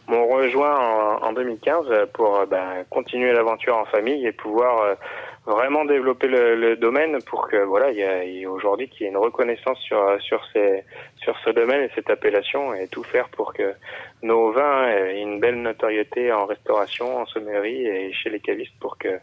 m'ont 0.10 0.28
rejoint 0.28 0.78
en, 0.78 1.26
en, 1.26 1.32
2015 1.32 1.86
pour 2.14 2.36
euh, 2.36 2.46
ben, 2.46 2.84
continuer 2.90 3.32
l'aventure 3.32 3.78
en 3.78 3.86
famille 3.86 4.28
et 4.28 4.34
pouvoir 4.34 4.98
vraiment 5.46 5.86
développer 5.86 6.28
le, 6.28 6.56
le, 6.56 6.76
domaine 6.76 7.20
pour 7.24 7.48
que 7.48 7.58
voilà, 7.64 7.92
il 7.92 7.98
y 7.98 8.44
a, 8.44 8.50
aujourd'hui 8.50 8.90
qu'il 8.90 9.04
y 9.04 9.06
ait 9.06 9.12
une 9.12 9.18
reconnaissance 9.18 9.80
sur 9.80 10.22
sur 10.22 10.46
ces 10.52 10.84
sur 11.16 11.38
ce 11.46 11.50
domaine 11.52 11.84
et 11.84 11.90
cette 11.96 12.10
appellation 12.10 12.74
et 12.74 12.88
tout 12.90 13.04
faire 13.04 13.30
pour 13.30 13.54
que 13.54 13.74
nos 14.22 14.52
vins 14.52 14.88
aient 14.90 15.22
une 15.22 15.40
belle 15.40 15.62
notoriété 15.62 16.32
en 16.34 16.46
restauration, 16.46 17.20
en 17.20 17.26
sommellerie 17.26 17.88
et 17.88 18.14
chez 18.14 18.30
les 18.30 18.42
cavistes 18.42 18.78
pour 18.82 18.98
que 18.98 19.20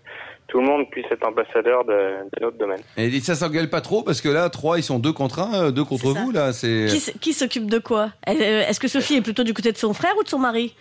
tout 0.48 0.60
le 0.60 0.66
monde 0.66 0.90
puisse 0.90 1.06
être 1.10 1.26
ambassadeur 1.26 1.84
de, 1.84 1.94
notre 2.40 2.56
domaine. 2.56 2.80
Et 2.96 3.20
ça 3.20 3.34
s'engueule 3.34 3.68
pas 3.68 3.82
trop 3.82 4.02
parce 4.02 4.20
que 4.20 4.30
là, 4.30 4.48
trois, 4.48 4.78
ils 4.78 4.82
sont 4.82 4.98
deux 4.98 5.12
contre 5.12 5.40
un, 5.40 5.66
euh, 5.66 5.70
deux 5.70 5.84
contre 5.84 6.08
vous 6.08 6.32
là. 6.32 6.52
C'est 6.52 6.86
qui, 7.20 7.32
s'occupe 7.34 7.70
de 7.70 7.78
quoi? 7.78 8.08
Euh, 8.28 8.66
Est-ce 8.66 8.80
que 8.80 8.88
Sophie 8.88 9.16
est 9.16 9.20
plutôt 9.20 9.44
du 9.44 9.52
côté 9.52 9.72
de 9.72 9.76
son 9.76 9.92
frère 9.92 10.14
ou 10.18 10.24
de 10.24 10.28
son 10.28 10.38
mari? 10.38 10.74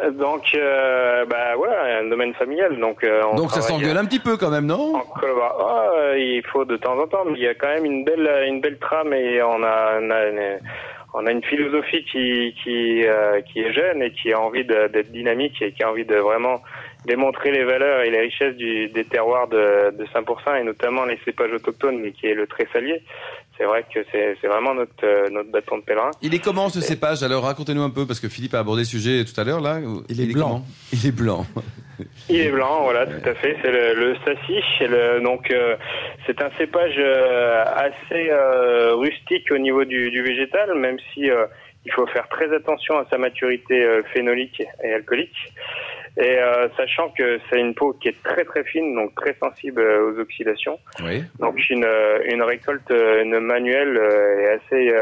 Euh, 0.00 0.10
donc, 0.10 0.42
euh, 0.56 1.24
bah 1.26 1.54
voilà, 1.56 2.00
un 2.00 2.08
domaine 2.08 2.34
familial. 2.34 2.78
Donc, 2.78 3.04
on 3.04 3.36
donc 3.36 3.50
ça 3.50 3.62
s'engueule 3.62 3.96
un 3.96 4.04
petit 4.04 4.20
peu 4.20 4.36
quand 4.36 4.50
même, 4.50 4.66
non? 4.66 4.92
oh, 4.94 6.12
Il 6.16 6.42
faut 6.52 6.64
de 6.64 6.76
temps 6.76 6.98
en 6.98 7.06
temps, 7.06 7.24
mais 7.26 7.38
il 7.38 7.44
y 7.44 7.48
a 7.48 7.54
quand 7.54 7.68
même 7.68 7.84
une 7.84 8.04
belle, 8.04 8.28
une 8.46 8.60
belle 8.60 8.78
trame 8.78 9.12
et 9.12 9.42
on 9.42 9.62
a, 9.62 10.00
on 10.00 10.10
a, 10.10 10.26
une, 10.26 10.58
on 11.14 11.26
a 11.26 11.30
une 11.30 11.44
philosophie 11.44 12.04
qui, 12.10 12.54
qui, 12.62 13.04
qui 13.52 13.60
est 13.60 13.72
jeune 13.72 14.02
et 14.02 14.12
qui 14.12 14.32
a 14.32 14.40
envie 14.40 14.64
d'être 14.64 15.10
dynamique 15.12 15.60
et 15.62 15.72
qui 15.72 15.82
a 15.82 15.90
envie 15.90 16.04
de 16.04 16.16
vraiment 16.16 16.60
démontrer 17.04 17.50
les 17.50 17.64
valeurs 17.64 18.02
et 18.02 18.10
les 18.10 18.20
richesses 18.20 18.56
du, 18.56 18.88
des 18.88 19.04
terroirs 19.04 19.48
de, 19.48 19.96
de 19.96 20.04
5% 20.06 20.60
et 20.60 20.64
notamment 20.64 21.04
les 21.04 21.18
cépages 21.24 21.52
autochtones, 21.52 21.98
mais 22.00 22.12
qui 22.12 22.26
est 22.26 22.34
le 22.34 22.46
tressalier. 22.46 23.02
C'est 23.56 23.64
vrai 23.64 23.84
que 23.92 24.00
c'est 24.10 24.48
vraiment 24.48 24.74
notre, 24.74 24.92
euh, 25.04 25.28
notre 25.30 25.50
bâton 25.50 25.78
de 25.78 25.82
pèlerin. 25.82 26.10
Il 26.22 26.34
est 26.34 26.40
comment 26.40 26.68
ce 26.68 26.80
cépage? 26.80 27.22
Alors 27.22 27.44
racontez-nous 27.44 27.82
un 27.82 27.90
peu, 27.90 28.04
parce 28.06 28.18
que 28.18 28.28
Philippe 28.28 28.54
a 28.54 28.58
abordé 28.58 28.82
le 28.82 28.86
sujet 28.86 29.24
tout 29.24 29.38
à 29.40 29.44
l'heure 29.44 29.60
là. 29.60 29.78
Il, 30.08 30.20
est, 30.20 30.32
blanc. 30.32 30.64
Il 30.92 31.06
est 31.06 31.12
blanc. 31.12 31.46
Il 32.28 32.40
est 32.40 32.50
blanc, 32.50 32.82
voilà, 32.82 33.06
tout 33.06 33.28
à 33.28 33.34
fait. 33.34 33.56
C'est 33.62 33.70
le, 33.70 33.94
le 33.94 34.14
Le, 34.14 35.22
donc, 35.22 35.48
euh, 35.52 35.76
c'est 36.26 36.42
un 36.42 36.50
cépage 36.58 36.96
euh, 36.98 37.64
assez 37.76 38.30
rustique 38.94 39.52
au 39.52 39.58
niveau 39.58 39.84
du, 39.84 40.10
du 40.10 40.22
végétal, 40.22 40.74
même 40.74 40.96
si 41.12 41.30
il 41.84 41.92
faut 41.92 42.06
faire 42.06 42.28
très 42.28 42.52
attention 42.54 42.98
à 42.98 43.06
sa 43.10 43.18
maturité 43.18 43.86
phénolique 44.12 44.62
et 44.82 44.92
alcoolique. 44.94 45.52
Et 46.16 46.38
euh, 46.38 46.68
sachant 46.76 47.08
que 47.10 47.40
c'est 47.50 47.58
une 47.58 47.74
peau 47.74 47.92
qui 47.94 48.08
est 48.08 48.22
très 48.22 48.44
très 48.44 48.62
fine, 48.62 48.94
donc 48.94 49.14
très 49.16 49.34
sensible 49.42 49.80
euh, 49.80 50.12
aux 50.12 50.18
oxydations. 50.20 50.78
Oui. 51.02 51.24
Donc 51.40 51.58
une, 51.70 51.84
euh, 51.84 52.20
une 52.26 52.42
récolte 52.42 52.90
une 52.90 53.40
manuelle 53.40 53.96
est 53.96 54.48
assez 54.48 54.94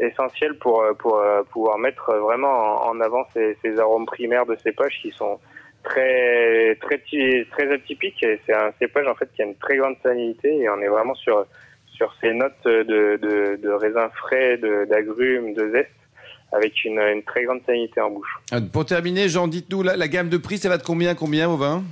essentielle 0.00 0.58
pour, 0.58 0.84
pour 0.98 1.22
pouvoir 1.52 1.78
mettre 1.78 2.12
vraiment 2.16 2.86
en, 2.86 3.00
avant 3.00 3.24
ces, 3.32 3.56
ces, 3.62 3.78
arômes 3.78 4.06
primaires 4.06 4.46
de 4.46 4.56
cépages 4.56 4.98
qui 5.00 5.10
sont 5.10 5.38
très 5.84 6.76
très 6.82 6.98
très 7.50 7.72
atypiques. 7.72 8.22
Et 8.22 8.38
c'est 8.44 8.54
un 8.54 8.72
cépage 8.78 9.06
en 9.06 9.14
fait 9.14 9.30
qui 9.34 9.42
a 9.42 9.46
une 9.46 9.56
très 9.56 9.78
grande 9.78 9.96
salinité 10.02 10.54
et 10.54 10.68
on 10.68 10.80
est 10.82 10.88
vraiment 10.88 11.14
sur 11.14 11.46
sur 11.86 12.14
ces 12.20 12.32
notes 12.34 12.64
de, 12.64 12.82
de, 12.82 13.56
de 13.56 13.70
raisins 13.70 14.10
frais, 14.14 14.56
d'agrumes, 14.58 15.54
de, 15.54 15.62
de 15.62 15.70
zeste 15.72 16.01
avec 16.52 16.84
une, 16.84 17.00
très 17.26 17.44
grande 17.44 17.60
sanité 17.66 18.00
en 18.00 18.10
bouche. 18.10 18.38
Euh, 18.52 18.60
pour 18.60 18.84
terminer, 18.84 19.28
Jean, 19.28 19.48
dites-nous, 19.48 19.82
la, 19.82 19.96
la, 19.96 20.08
gamme 20.08 20.28
de 20.28 20.36
prix, 20.36 20.58
ça 20.58 20.68
va 20.68 20.78
de 20.78 20.82
combien, 20.82 21.14
combien 21.14 21.48
au 21.48 21.56
vin 21.56 21.82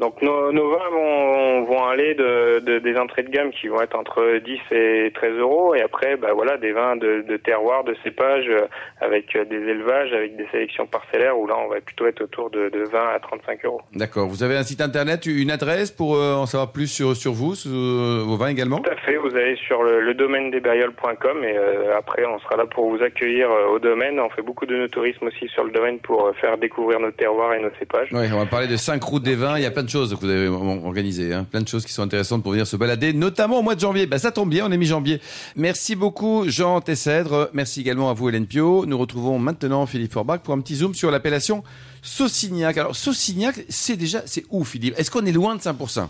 donc 0.00 0.22
nos, 0.22 0.50
nos 0.50 0.70
vins 0.70 0.90
vont, 0.90 1.64
vont 1.64 1.84
aller 1.84 2.14
de, 2.14 2.60
de, 2.60 2.78
des 2.78 2.96
entrées 2.96 3.22
de 3.22 3.28
gamme 3.28 3.50
qui 3.50 3.68
vont 3.68 3.82
être 3.82 3.94
entre 3.94 4.38
10 4.38 4.58
et 4.70 5.12
13 5.14 5.32
euros 5.38 5.74
et 5.74 5.82
après 5.82 6.16
bah 6.16 6.28
voilà 6.34 6.56
des 6.56 6.72
vins 6.72 6.96
de, 6.96 7.22
de 7.28 7.36
terroir, 7.36 7.84
de 7.84 7.94
cépage 8.02 8.46
euh, 8.48 8.66
avec 9.02 9.36
euh, 9.36 9.44
des 9.44 9.58
élevages, 9.58 10.12
avec 10.14 10.36
des 10.36 10.46
sélections 10.50 10.86
parcellaires 10.86 11.38
où 11.38 11.46
là 11.46 11.54
on 11.62 11.68
va 11.68 11.82
plutôt 11.82 12.06
être 12.06 12.22
autour 12.22 12.48
de, 12.48 12.70
de 12.70 12.82
20 12.90 12.98
à 13.14 13.18
35 13.20 13.64
euros. 13.66 13.82
D'accord. 13.94 14.26
Vous 14.26 14.42
avez 14.42 14.56
un 14.56 14.62
site 14.62 14.80
internet, 14.80 15.26
une 15.26 15.50
adresse 15.50 15.90
pour 15.90 16.16
euh, 16.16 16.34
en 16.34 16.46
savoir 16.46 16.72
plus 16.72 16.86
sur 16.86 17.14
sur 17.14 17.32
vous, 17.32 17.54
sur 17.54 17.70
vos 17.70 18.36
vins 18.36 18.48
également? 18.48 18.78
Tout 18.78 18.90
à 18.90 18.96
fait. 18.96 19.16
Vous 19.16 19.36
allez 19.36 19.56
sur 19.56 19.82
le, 19.82 20.00
le 20.00 20.14
domaine 20.14 20.50
des 20.50 20.60
berrioles.com 20.60 21.44
et 21.44 21.56
après 21.94 22.24
on 22.24 22.38
sera 22.38 22.56
là 22.56 22.64
pour 22.64 22.88
vous 22.88 23.02
accueillir 23.02 23.50
au 23.70 23.78
domaine. 23.78 24.18
On 24.18 24.30
fait 24.30 24.42
beaucoup 24.42 24.64
de 24.64 24.76
nos 24.76 24.88
tourisme 24.88 25.26
aussi 25.26 25.46
sur 25.48 25.64
le 25.64 25.72
domaine 25.72 25.98
pour 25.98 26.32
faire 26.40 26.56
découvrir 26.56 27.00
nos 27.00 27.10
terroirs 27.10 27.52
et 27.52 27.60
nos 27.60 27.70
cépages. 27.78 28.08
Oui, 28.12 28.24
on 28.32 28.38
va 28.38 28.46
parler 28.46 28.66
de 28.66 28.76
5 28.76 29.02
routes 29.02 29.22
des 29.22 29.34
vins. 29.34 29.58
Il 29.58 29.62
y 29.62 29.66
a 29.66 29.70
plein 29.70 29.82
de 29.82 29.89
choses 29.90 30.14
que 30.14 30.20
vous 30.20 30.30
avez 30.30 30.48
organisé, 30.48 31.34
hein. 31.34 31.44
plein 31.50 31.60
de 31.60 31.68
choses 31.68 31.84
qui 31.84 31.92
sont 31.92 32.02
intéressantes 32.02 32.42
pour 32.42 32.52
venir 32.52 32.66
se 32.66 32.76
balader, 32.76 33.12
notamment 33.12 33.58
au 33.58 33.62
mois 33.62 33.74
de 33.74 33.80
janvier. 33.80 34.06
Bah, 34.06 34.18
ça 34.18 34.30
tombe 34.30 34.50
bien, 34.50 34.66
on 34.66 34.72
est 34.72 34.76
mi-janvier. 34.76 35.20
Merci 35.56 35.96
beaucoup 35.96 36.44
Jean 36.48 36.80
Tessèdre, 36.80 37.50
merci 37.52 37.80
également 37.80 38.10
à 38.10 38.14
vous 38.14 38.28
Hélène 38.28 38.46
Pio. 38.46 38.86
Nous 38.86 38.96
retrouvons 38.96 39.38
maintenant 39.38 39.84
Philippe 39.86 40.12
Forbach 40.12 40.40
pour 40.40 40.54
un 40.54 40.60
petit 40.60 40.76
zoom 40.76 40.94
sur 40.94 41.10
l'appellation 41.10 41.62
Saucignac. 42.02 42.78
Alors 42.78 42.96
Saucignac, 42.96 43.64
c'est 43.68 43.96
déjà, 43.96 44.22
c'est 44.26 44.44
où 44.50 44.64
Philippe? 44.64 44.94
Est-ce 44.98 45.10
qu'on 45.10 45.26
est 45.26 45.32
loin 45.32 45.56
de 45.56 45.60
5% 45.60 46.08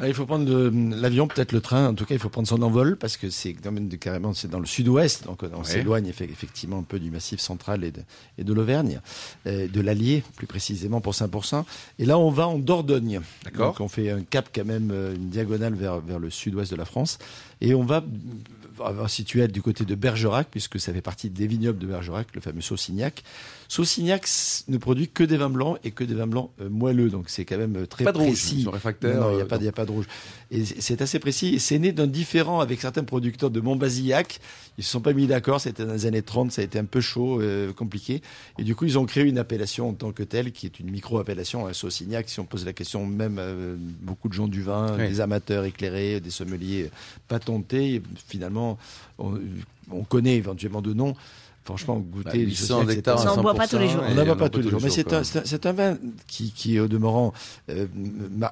ah, 0.00 0.08
il 0.08 0.14
faut 0.14 0.24
prendre 0.24 0.50
l'avion, 0.96 1.28
peut-être 1.28 1.52
le 1.52 1.60
train. 1.60 1.88
En 1.88 1.94
tout 1.94 2.06
cas, 2.06 2.14
il 2.14 2.20
faut 2.20 2.30
prendre 2.30 2.48
son 2.48 2.62
envol 2.62 2.96
parce 2.96 3.16
que 3.16 3.28
c'est 3.28 3.54
carrément 4.00 4.32
c'est 4.32 4.48
dans 4.48 4.60
le 4.60 4.66
sud-ouest, 4.66 5.24
donc 5.26 5.42
on 5.42 5.64
s'éloigne 5.64 6.06
effectivement 6.08 6.78
un 6.78 6.82
peu 6.82 6.98
du 6.98 7.10
massif 7.10 7.40
central 7.40 7.84
et 7.84 7.90
de, 7.90 8.00
et 8.38 8.44
de 8.44 8.52
l'Auvergne, 8.52 9.00
euh, 9.46 9.68
de 9.68 9.80
l'Allier 9.80 10.22
plus 10.36 10.46
précisément 10.46 11.00
pour 11.00 11.12
5%. 11.12 11.64
Et 11.98 12.06
là, 12.06 12.18
on 12.18 12.30
va 12.30 12.48
en 12.48 12.58
Dordogne. 12.58 13.20
D'accord. 13.44 13.68
Donc 13.68 13.80
on 13.80 13.88
fait 13.88 14.10
un 14.10 14.22
cap 14.22 14.48
quand 14.54 14.64
même, 14.64 14.90
euh, 14.90 15.14
une 15.14 15.28
diagonale 15.28 15.74
vers 15.74 16.00
vers 16.00 16.18
le 16.18 16.30
sud-ouest 16.30 16.70
de 16.70 16.76
la 16.76 16.86
France, 16.86 17.18
et 17.60 17.74
on 17.74 17.84
va 17.84 18.02
situer 19.08 19.46
du 19.48 19.60
côté 19.60 19.84
de 19.84 19.94
Bergerac, 19.94 20.48
puisque 20.50 20.80
ça 20.80 20.92
fait 20.92 21.02
partie 21.02 21.28
des 21.28 21.46
vignobles 21.46 21.78
de 21.78 21.86
Bergerac, 21.86 22.28
le 22.34 22.40
fameux 22.40 22.62
Saucignac. 22.62 23.22
Saucignac 23.68 24.26
ne 24.68 24.78
produit 24.78 25.08
que 25.08 25.22
des 25.22 25.36
vins 25.36 25.50
blancs 25.50 25.78
et 25.84 25.90
que 25.90 26.04
des 26.04 26.14
vins 26.14 26.26
blancs 26.26 26.50
euh, 26.60 26.68
moelleux, 26.68 27.10
donc 27.10 27.28
c'est 27.28 27.44
quand 27.44 27.58
même 27.58 27.86
très 27.86 28.04
pas 28.04 28.12
précis. 28.12 28.64
De 28.64 28.68
rouge, 28.68 28.80
il 29.02 29.36
n'y 29.36 29.42
a, 29.42 29.44
pas, 29.44 29.56
a 29.56 29.72
pas 29.72 29.84
de 29.84 29.89
de 29.90 29.96
rouge. 29.96 30.06
Et 30.50 30.64
c'est 30.64 31.02
assez 31.02 31.18
précis. 31.18 31.60
C'est 31.60 31.78
né 31.78 31.92
d'un 31.92 32.06
différent 32.06 32.60
avec 32.60 32.80
certains 32.80 33.04
producteurs 33.04 33.50
de 33.50 33.60
Montbazillac. 33.60 34.40
Ils 34.78 34.84
se 34.84 34.90
sont 34.90 35.00
pas 35.00 35.12
mis 35.12 35.26
d'accord. 35.26 35.60
C'était 35.60 35.84
dans 35.84 35.92
les 35.92 36.06
années 36.06 36.22
30. 36.22 36.52
Ça 36.52 36.62
a 36.62 36.64
été 36.64 36.78
un 36.78 36.84
peu 36.84 37.00
chaud, 37.00 37.40
euh, 37.40 37.72
compliqué. 37.72 38.22
Et 38.58 38.64
du 38.64 38.74
coup, 38.74 38.84
ils 38.84 38.98
ont 38.98 39.06
créé 39.06 39.24
une 39.24 39.38
appellation 39.38 39.90
en 39.90 39.92
tant 39.92 40.12
que 40.12 40.22
telle, 40.22 40.52
qui 40.52 40.66
est 40.66 40.80
une 40.80 40.90
micro-appellation, 40.90 41.66
un 41.66 41.72
Saucignac. 41.72 42.28
Si 42.28 42.40
on 42.40 42.44
pose 42.44 42.64
la 42.64 42.72
question, 42.72 43.06
même 43.06 43.36
euh, 43.38 43.76
beaucoup 44.00 44.28
de 44.28 44.34
gens 44.34 44.48
du 44.48 44.62
vin, 44.62 44.96
des 44.96 45.20
amateurs 45.20 45.64
éclairés, 45.64 46.20
des 46.20 46.30
sommeliers 46.30 46.90
patentés, 47.28 48.02
finalement, 48.28 48.78
on, 49.18 49.38
on 49.90 50.04
connaît 50.04 50.36
éventuellement 50.36 50.82
de 50.82 50.94
nom. 50.94 51.14
Franchement, 51.62 51.98
goûter 51.98 52.38
800 52.38 52.84
bah, 52.84 52.92
hectares, 52.94 53.18
ça, 53.18 53.38
on 53.38 53.42
boit 53.42 53.54
pas 53.54 53.68
tous 53.68 53.78
les 53.78 53.88
jours. 53.88 54.02
On 54.08 54.14
n'en 54.14 54.24
boit 54.24 54.36
pas 54.36 54.48
tous 54.48 54.60
les 54.60 54.70
jours. 54.70 54.80
Mais 54.82 54.88
c'est 54.88 55.12
un, 55.12 55.22
c'est 55.22 55.66
un 55.66 55.72
vin 55.72 55.98
qui, 56.26 56.52
qui 56.52 56.76
est 56.76 56.80
au 56.80 56.88
demeurant 56.88 57.34
euh, 57.68 57.86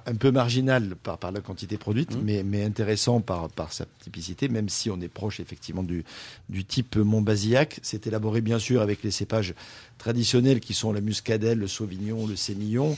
un 0.06 0.14
peu 0.14 0.30
marginal 0.30 0.94
par, 1.02 1.16
par 1.16 1.32
la 1.32 1.40
quantité 1.40 1.78
produite, 1.78 2.14
mmh. 2.14 2.20
mais, 2.22 2.42
mais 2.42 2.62
intéressant 2.62 3.20
par, 3.20 3.48
par 3.48 3.72
sa 3.72 3.86
typicité, 4.00 4.48
même 4.48 4.68
si 4.68 4.90
on 4.90 5.00
est 5.00 5.08
proche 5.08 5.40
effectivement 5.40 5.82
du, 5.82 6.04
du 6.50 6.66
type 6.66 6.96
Montbazillac. 6.96 7.80
C'est 7.82 8.06
élaboré 8.06 8.42
bien 8.42 8.58
sûr 8.58 8.82
avec 8.82 9.02
les 9.02 9.10
cépages 9.10 9.54
traditionnels 9.96 10.60
qui 10.60 10.74
sont 10.74 10.92
la 10.92 11.00
muscadelle, 11.00 11.58
le 11.58 11.66
sauvignon, 11.66 12.26
le 12.26 12.36
sémillon. 12.36 12.96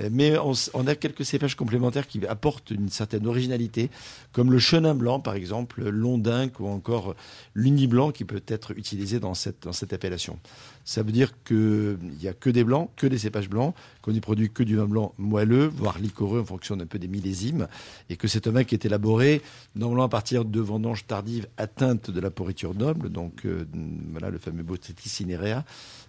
Euh, 0.00 0.08
mais 0.10 0.38
on, 0.38 0.52
on, 0.74 0.86
a 0.86 0.94
quelques 0.94 1.24
cépages 1.24 1.54
complémentaires 1.54 2.06
qui 2.06 2.24
apportent 2.26 2.70
une 2.70 2.88
certaine 2.88 3.26
originalité, 3.26 3.90
comme 4.32 4.50
le 4.50 4.58
chenin 4.58 4.94
blanc 4.94 5.20
par 5.20 5.34
exemple, 5.34 5.88
l'ondinque 5.88 6.60
ou 6.60 6.66
encore 6.66 7.14
l'uni 7.54 7.86
blanc 7.86 8.10
qui 8.10 8.24
peut 8.24 8.42
être 8.48 8.76
utilisé 8.76 9.20
dans 9.20 9.34
cette, 9.34 9.51
dans 9.62 9.72
cette 9.72 9.92
appellation. 9.92 10.38
Ça 10.84 11.02
veut 11.02 11.12
dire 11.12 11.32
qu'il 11.44 11.98
n'y 12.20 12.28
a 12.28 12.32
que 12.32 12.50
des 12.50 12.64
blancs, 12.64 12.90
que 12.96 13.06
des 13.06 13.18
cépages 13.18 13.48
blancs, 13.48 13.74
qu'on 14.00 14.12
n'y 14.12 14.20
produit 14.20 14.50
que 14.50 14.62
du 14.62 14.76
vin 14.76 14.86
blanc 14.86 15.14
moelleux, 15.18 15.66
voire 15.66 15.98
liquoreux 15.98 16.40
en 16.40 16.44
fonction 16.44 16.78
un 16.80 16.86
peu 16.86 16.98
des 16.98 17.08
millésimes, 17.08 17.68
et 18.10 18.16
que 18.16 18.28
c'est 18.28 18.46
un 18.46 18.50
vin 18.50 18.64
qui 18.64 18.74
est 18.74 18.84
élaboré 18.84 19.42
normalement 19.76 20.04
à 20.04 20.08
partir 20.08 20.44
de 20.44 20.60
vendanges 20.60 21.06
tardives 21.06 21.46
atteintes 21.56 22.10
de 22.10 22.20
la 22.20 22.30
pourriture 22.30 22.74
noble, 22.74 23.10
donc 23.10 23.44
euh, 23.44 23.64
voilà 24.10 24.30
le 24.30 24.38
fameux 24.38 24.62
Botrytis 24.62 25.08
cinerea, 25.08 25.64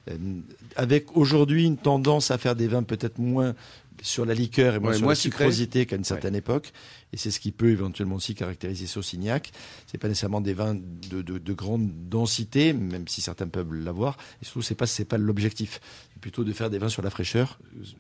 euh, 0.09 0.17
avec 0.75 1.15
aujourd'hui 1.15 1.65
une 1.65 1.77
tendance 1.77 2.31
à 2.31 2.37
faire 2.37 2.55
des 2.55 2.67
vins 2.67 2.83
peut-être 2.83 3.19
moins 3.19 3.53
sur 4.01 4.25
la 4.25 4.33
liqueur 4.33 4.75
et 4.75 4.79
moins 4.79 4.93
sur 4.93 5.07
la 5.07 5.15
sucrosité 5.15 5.85
qu'à 5.85 5.95
une 5.95 6.03
certaine 6.03 6.35
époque. 6.35 6.73
Et 7.13 7.17
c'est 7.17 7.31
ce 7.31 7.39
qui 7.39 7.51
peut 7.51 7.69
éventuellement 7.69 8.15
aussi 8.15 8.33
caractériser 8.33 8.87
Saucignac. 8.87 9.51
C'est 9.87 9.99
pas 9.99 10.07
nécessairement 10.07 10.41
des 10.41 10.53
vins 10.53 10.73
de, 10.73 11.21
de, 11.21 11.37
de, 11.37 11.53
grande 11.53 11.89
densité, 12.09 12.73
même 12.73 13.07
si 13.07 13.21
certains 13.21 13.47
peuvent 13.47 13.73
l'avoir. 13.73 14.17
Et 14.41 14.45
surtout, 14.45 14.63
c'est 14.63 14.75
pas 14.75 14.87
c'est 14.87 15.05
pas 15.05 15.19
l'objectif. 15.19 15.79
Plutôt 16.21 16.43
de 16.43 16.53
faire 16.53 16.69
des 16.69 16.77
vins 16.77 16.89
sur 16.89 17.01
la 17.01 17.09
fraîcheur 17.09 17.59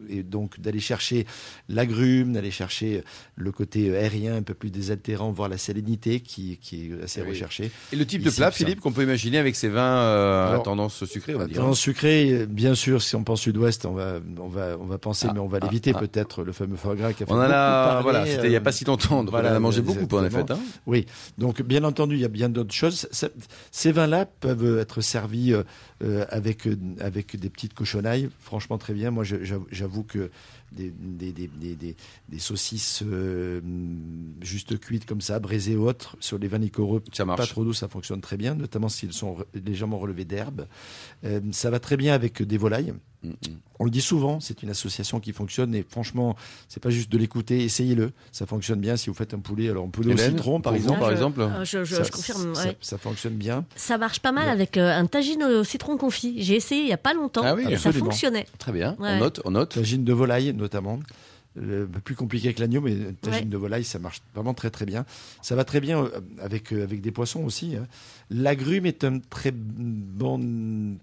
et 0.09 0.23
donc 0.23 0.59
d'aller 0.59 0.79
chercher 0.79 1.27
l'agrume, 1.67 2.33
d'aller 2.33 2.51
chercher 2.51 3.03
le 3.35 3.51
côté 3.51 3.95
aérien 3.95 4.35
un 4.35 4.41
peu 4.43 4.53
plus 4.53 4.71
désaltérant, 4.71 5.31
voire 5.31 5.49
la 5.49 5.57
salinité 5.57 6.21
qui, 6.21 6.57
qui 6.57 6.87
est 6.87 7.03
assez 7.03 7.21
oui. 7.21 7.29
recherchée. 7.29 7.69
Et 7.91 7.97
le 7.97 8.05
type 8.05 8.21
Ici, 8.21 8.31
de 8.31 8.35
plat, 8.35 8.51
Philippe, 8.51 8.79
qu'on 8.79 8.93
peut 8.93 9.03
imaginer 9.03 9.37
avec 9.39 9.57
ces 9.57 9.67
vins 9.67 9.81
euh, 9.81 10.47
Alors, 10.47 10.61
à 10.61 10.63
tendance 10.63 11.03
sucrée, 11.03 11.35
on 11.35 11.39
va 11.39 11.47
dire. 11.47 11.57
Tendance 11.57 11.79
sucrée, 11.79 12.45
bien 12.47 12.75
sûr. 12.75 13.01
Si 13.01 13.15
on 13.15 13.25
pense 13.25 13.41
sud-ouest, 13.41 13.85
on 13.85 13.93
va 13.93 14.21
on 14.39 14.47
va 14.47 14.77
on 14.79 14.85
va 14.85 14.97
penser, 14.97 15.27
ah, 15.29 15.33
mais 15.33 15.39
on 15.39 15.47
va 15.47 15.59
ah, 15.61 15.65
l'éviter 15.65 15.91
ah, 15.93 15.99
peut-être 15.99 16.43
le 16.43 16.53
fameux 16.53 16.77
foie 16.77 16.95
gras 16.95 17.11
qui 17.13 17.23
a 17.23 17.25
fait 17.25 17.31
on 17.31 17.35
en 17.35 17.41
a, 17.41 18.01
voilà, 18.01 18.25
c'était 18.25 18.47
il 18.47 18.51
n'y 18.51 18.55
a 18.55 18.61
pas 18.61 18.71
si 18.71 18.85
longtemps. 18.85 19.02
Donc 19.09 19.29
voilà, 19.29 19.49
on 19.49 19.53
en 19.53 19.55
a 19.55 19.59
mangé 19.59 19.81
beaucoup, 19.81 20.15
en 20.15 20.25
effet. 20.25 20.43
Hein. 20.49 20.59
Oui, 20.85 21.05
donc 21.37 21.61
bien 21.61 21.83
entendu, 21.83 22.15
il 22.15 22.21
y 22.21 22.25
a 22.25 22.29
bien 22.29 22.49
d'autres 22.49 22.73
choses. 22.73 23.07
Ces 23.71 23.91
vins-là 23.91 24.25
peuvent 24.25 24.79
être 24.79 25.01
servis 25.01 25.53
euh, 25.53 26.25
avec 26.29 26.67
avec 26.99 27.35
des 27.37 27.49
petites 27.49 27.73
cochonnailles, 27.73 28.29
franchement 28.39 28.77
très 28.77 28.93
bien. 28.93 29.11
Moi, 29.11 29.23
j'avoue 29.71 30.03
que 30.03 30.31
des, 30.75 30.91
des, 30.91 31.31
des, 31.31 31.75
des, 31.75 31.95
des 32.29 32.39
saucisses 32.39 33.03
euh, 33.05 33.61
juste 34.41 34.79
cuites 34.79 35.05
comme 35.05 35.21
ça, 35.21 35.39
braisées 35.39 35.75
ou 35.75 35.87
autres, 35.87 36.17
sur 36.19 36.37
les 36.37 36.47
vins 36.47 36.57
liquoreux, 36.57 37.03
ça 37.13 37.25
marche. 37.25 37.39
pas 37.39 37.47
trop 37.47 37.63
doux, 37.63 37.73
ça 37.73 37.87
fonctionne 37.87 38.21
très 38.21 38.37
bien, 38.37 38.55
notamment 38.55 38.89
s'ils 38.89 39.13
sont 39.13 39.37
légèrement 39.53 39.99
relevés 39.99 40.25
d'herbe. 40.25 40.67
Euh, 41.23 41.39
ça 41.51 41.69
va 41.69 41.79
très 41.79 41.97
bien 41.97 42.13
avec 42.13 42.41
des 42.41 42.57
volailles. 42.57 42.93
On 43.79 43.85
le 43.85 43.89
dit 43.89 44.01
souvent, 44.01 44.39
c'est 44.39 44.63
une 44.63 44.69
association 44.69 45.19
qui 45.19 45.33
fonctionne 45.33 45.73
et 45.75 45.83
franchement, 45.87 46.35
c'est 46.67 46.81
pas 46.81 46.89
juste 46.89 47.11
de 47.11 47.17
l'écouter, 47.17 47.63
essayez-le. 47.63 48.11
Ça 48.31 48.45
fonctionne 48.45 48.79
bien 48.79 48.97
si 48.97 49.09
vous 49.09 49.15
faites 49.15 49.33
un 49.33 49.39
poulet, 49.39 49.69
alors 49.69 49.85
un 49.85 49.89
poulet 49.89 50.11
Hélène, 50.11 50.27
au 50.27 50.37
citron 50.37 50.61
par 50.61 50.75
exemple. 50.75 50.99
Par 50.99 51.11
exemple. 51.11 51.41
Euh, 51.41 51.65
je, 51.65 51.83
je, 51.83 51.95
ça, 51.95 52.03
je 52.03 52.11
confirme. 52.11 52.55
Ça, 52.55 52.65
ouais. 52.65 52.77
ça, 52.81 52.97
fonctionne 52.97 53.33
bien. 53.33 53.65
Ça 53.75 53.97
marche 53.97 54.19
pas 54.19 54.31
mal 54.31 54.45
ouais. 54.45 54.51
avec 54.51 54.77
euh, 54.77 54.91
un 54.95 55.05
tagine 55.05 55.43
au 55.43 55.63
citron 55.63 55.97
confit. 55.97 56.43
J'ai 56.43 56.55
essayé 56.55 56.83
il 56.83 56.87
y 56.89 56.93
a 56.93 56.97
pas 56.97 57.13
longtemps 57.13 57.41
ah 57.43 57.55
oui, 57.55 57.65
et 57.69 57.77
ça 57.77 57.91
fonctionnait. 57.91 58.45
Très 58.59 58.71
bien. 58.71 58.95
Ouais. 58.99 59.15
On 59.15 59.19
note, 59.19 59.41
on 59.45 59.51
note. 59.51 59.69
Tagine 59.73 60.03
de 60.03 60.13
volaille 60.13 60.53
notamment 60.63 60.99
peu 61.53 61.99
plus 62.03 62.15
compliqué 62.15 62.53
que 62.53 62.59
l'agneau, 62.59 62.81
mais 62.81 62.93
une 62.93 63.15
tagine 63.15 63.41
ouais. 63.41 63.45
de 63.45 63.57
volaille, 63.57 63.83
ça 63.83 63.99
marche 63.99 64.21
vraiment 64.33 64.53
très 64.53 64.69
très 64.69 64.85
bien. 64.85 65.05
Ça 65.41 65.55
va 65.55 65.63
très 65.63 65.79
bien 65.79 66.03
euh, 66.03 66.21
avec, 66.41 66.71
avec 66.71 67.01
des 67.01 67.11
poissons 67.11 67.43
aussi. 67.43 67.75
Hein. 67.75 67.87
L'agrume 68.29 68.85
est 68.85 69.03
un 69.03 69.19
très 69.19 69.51
bon, 69.51 70.39
une 70.39 70.97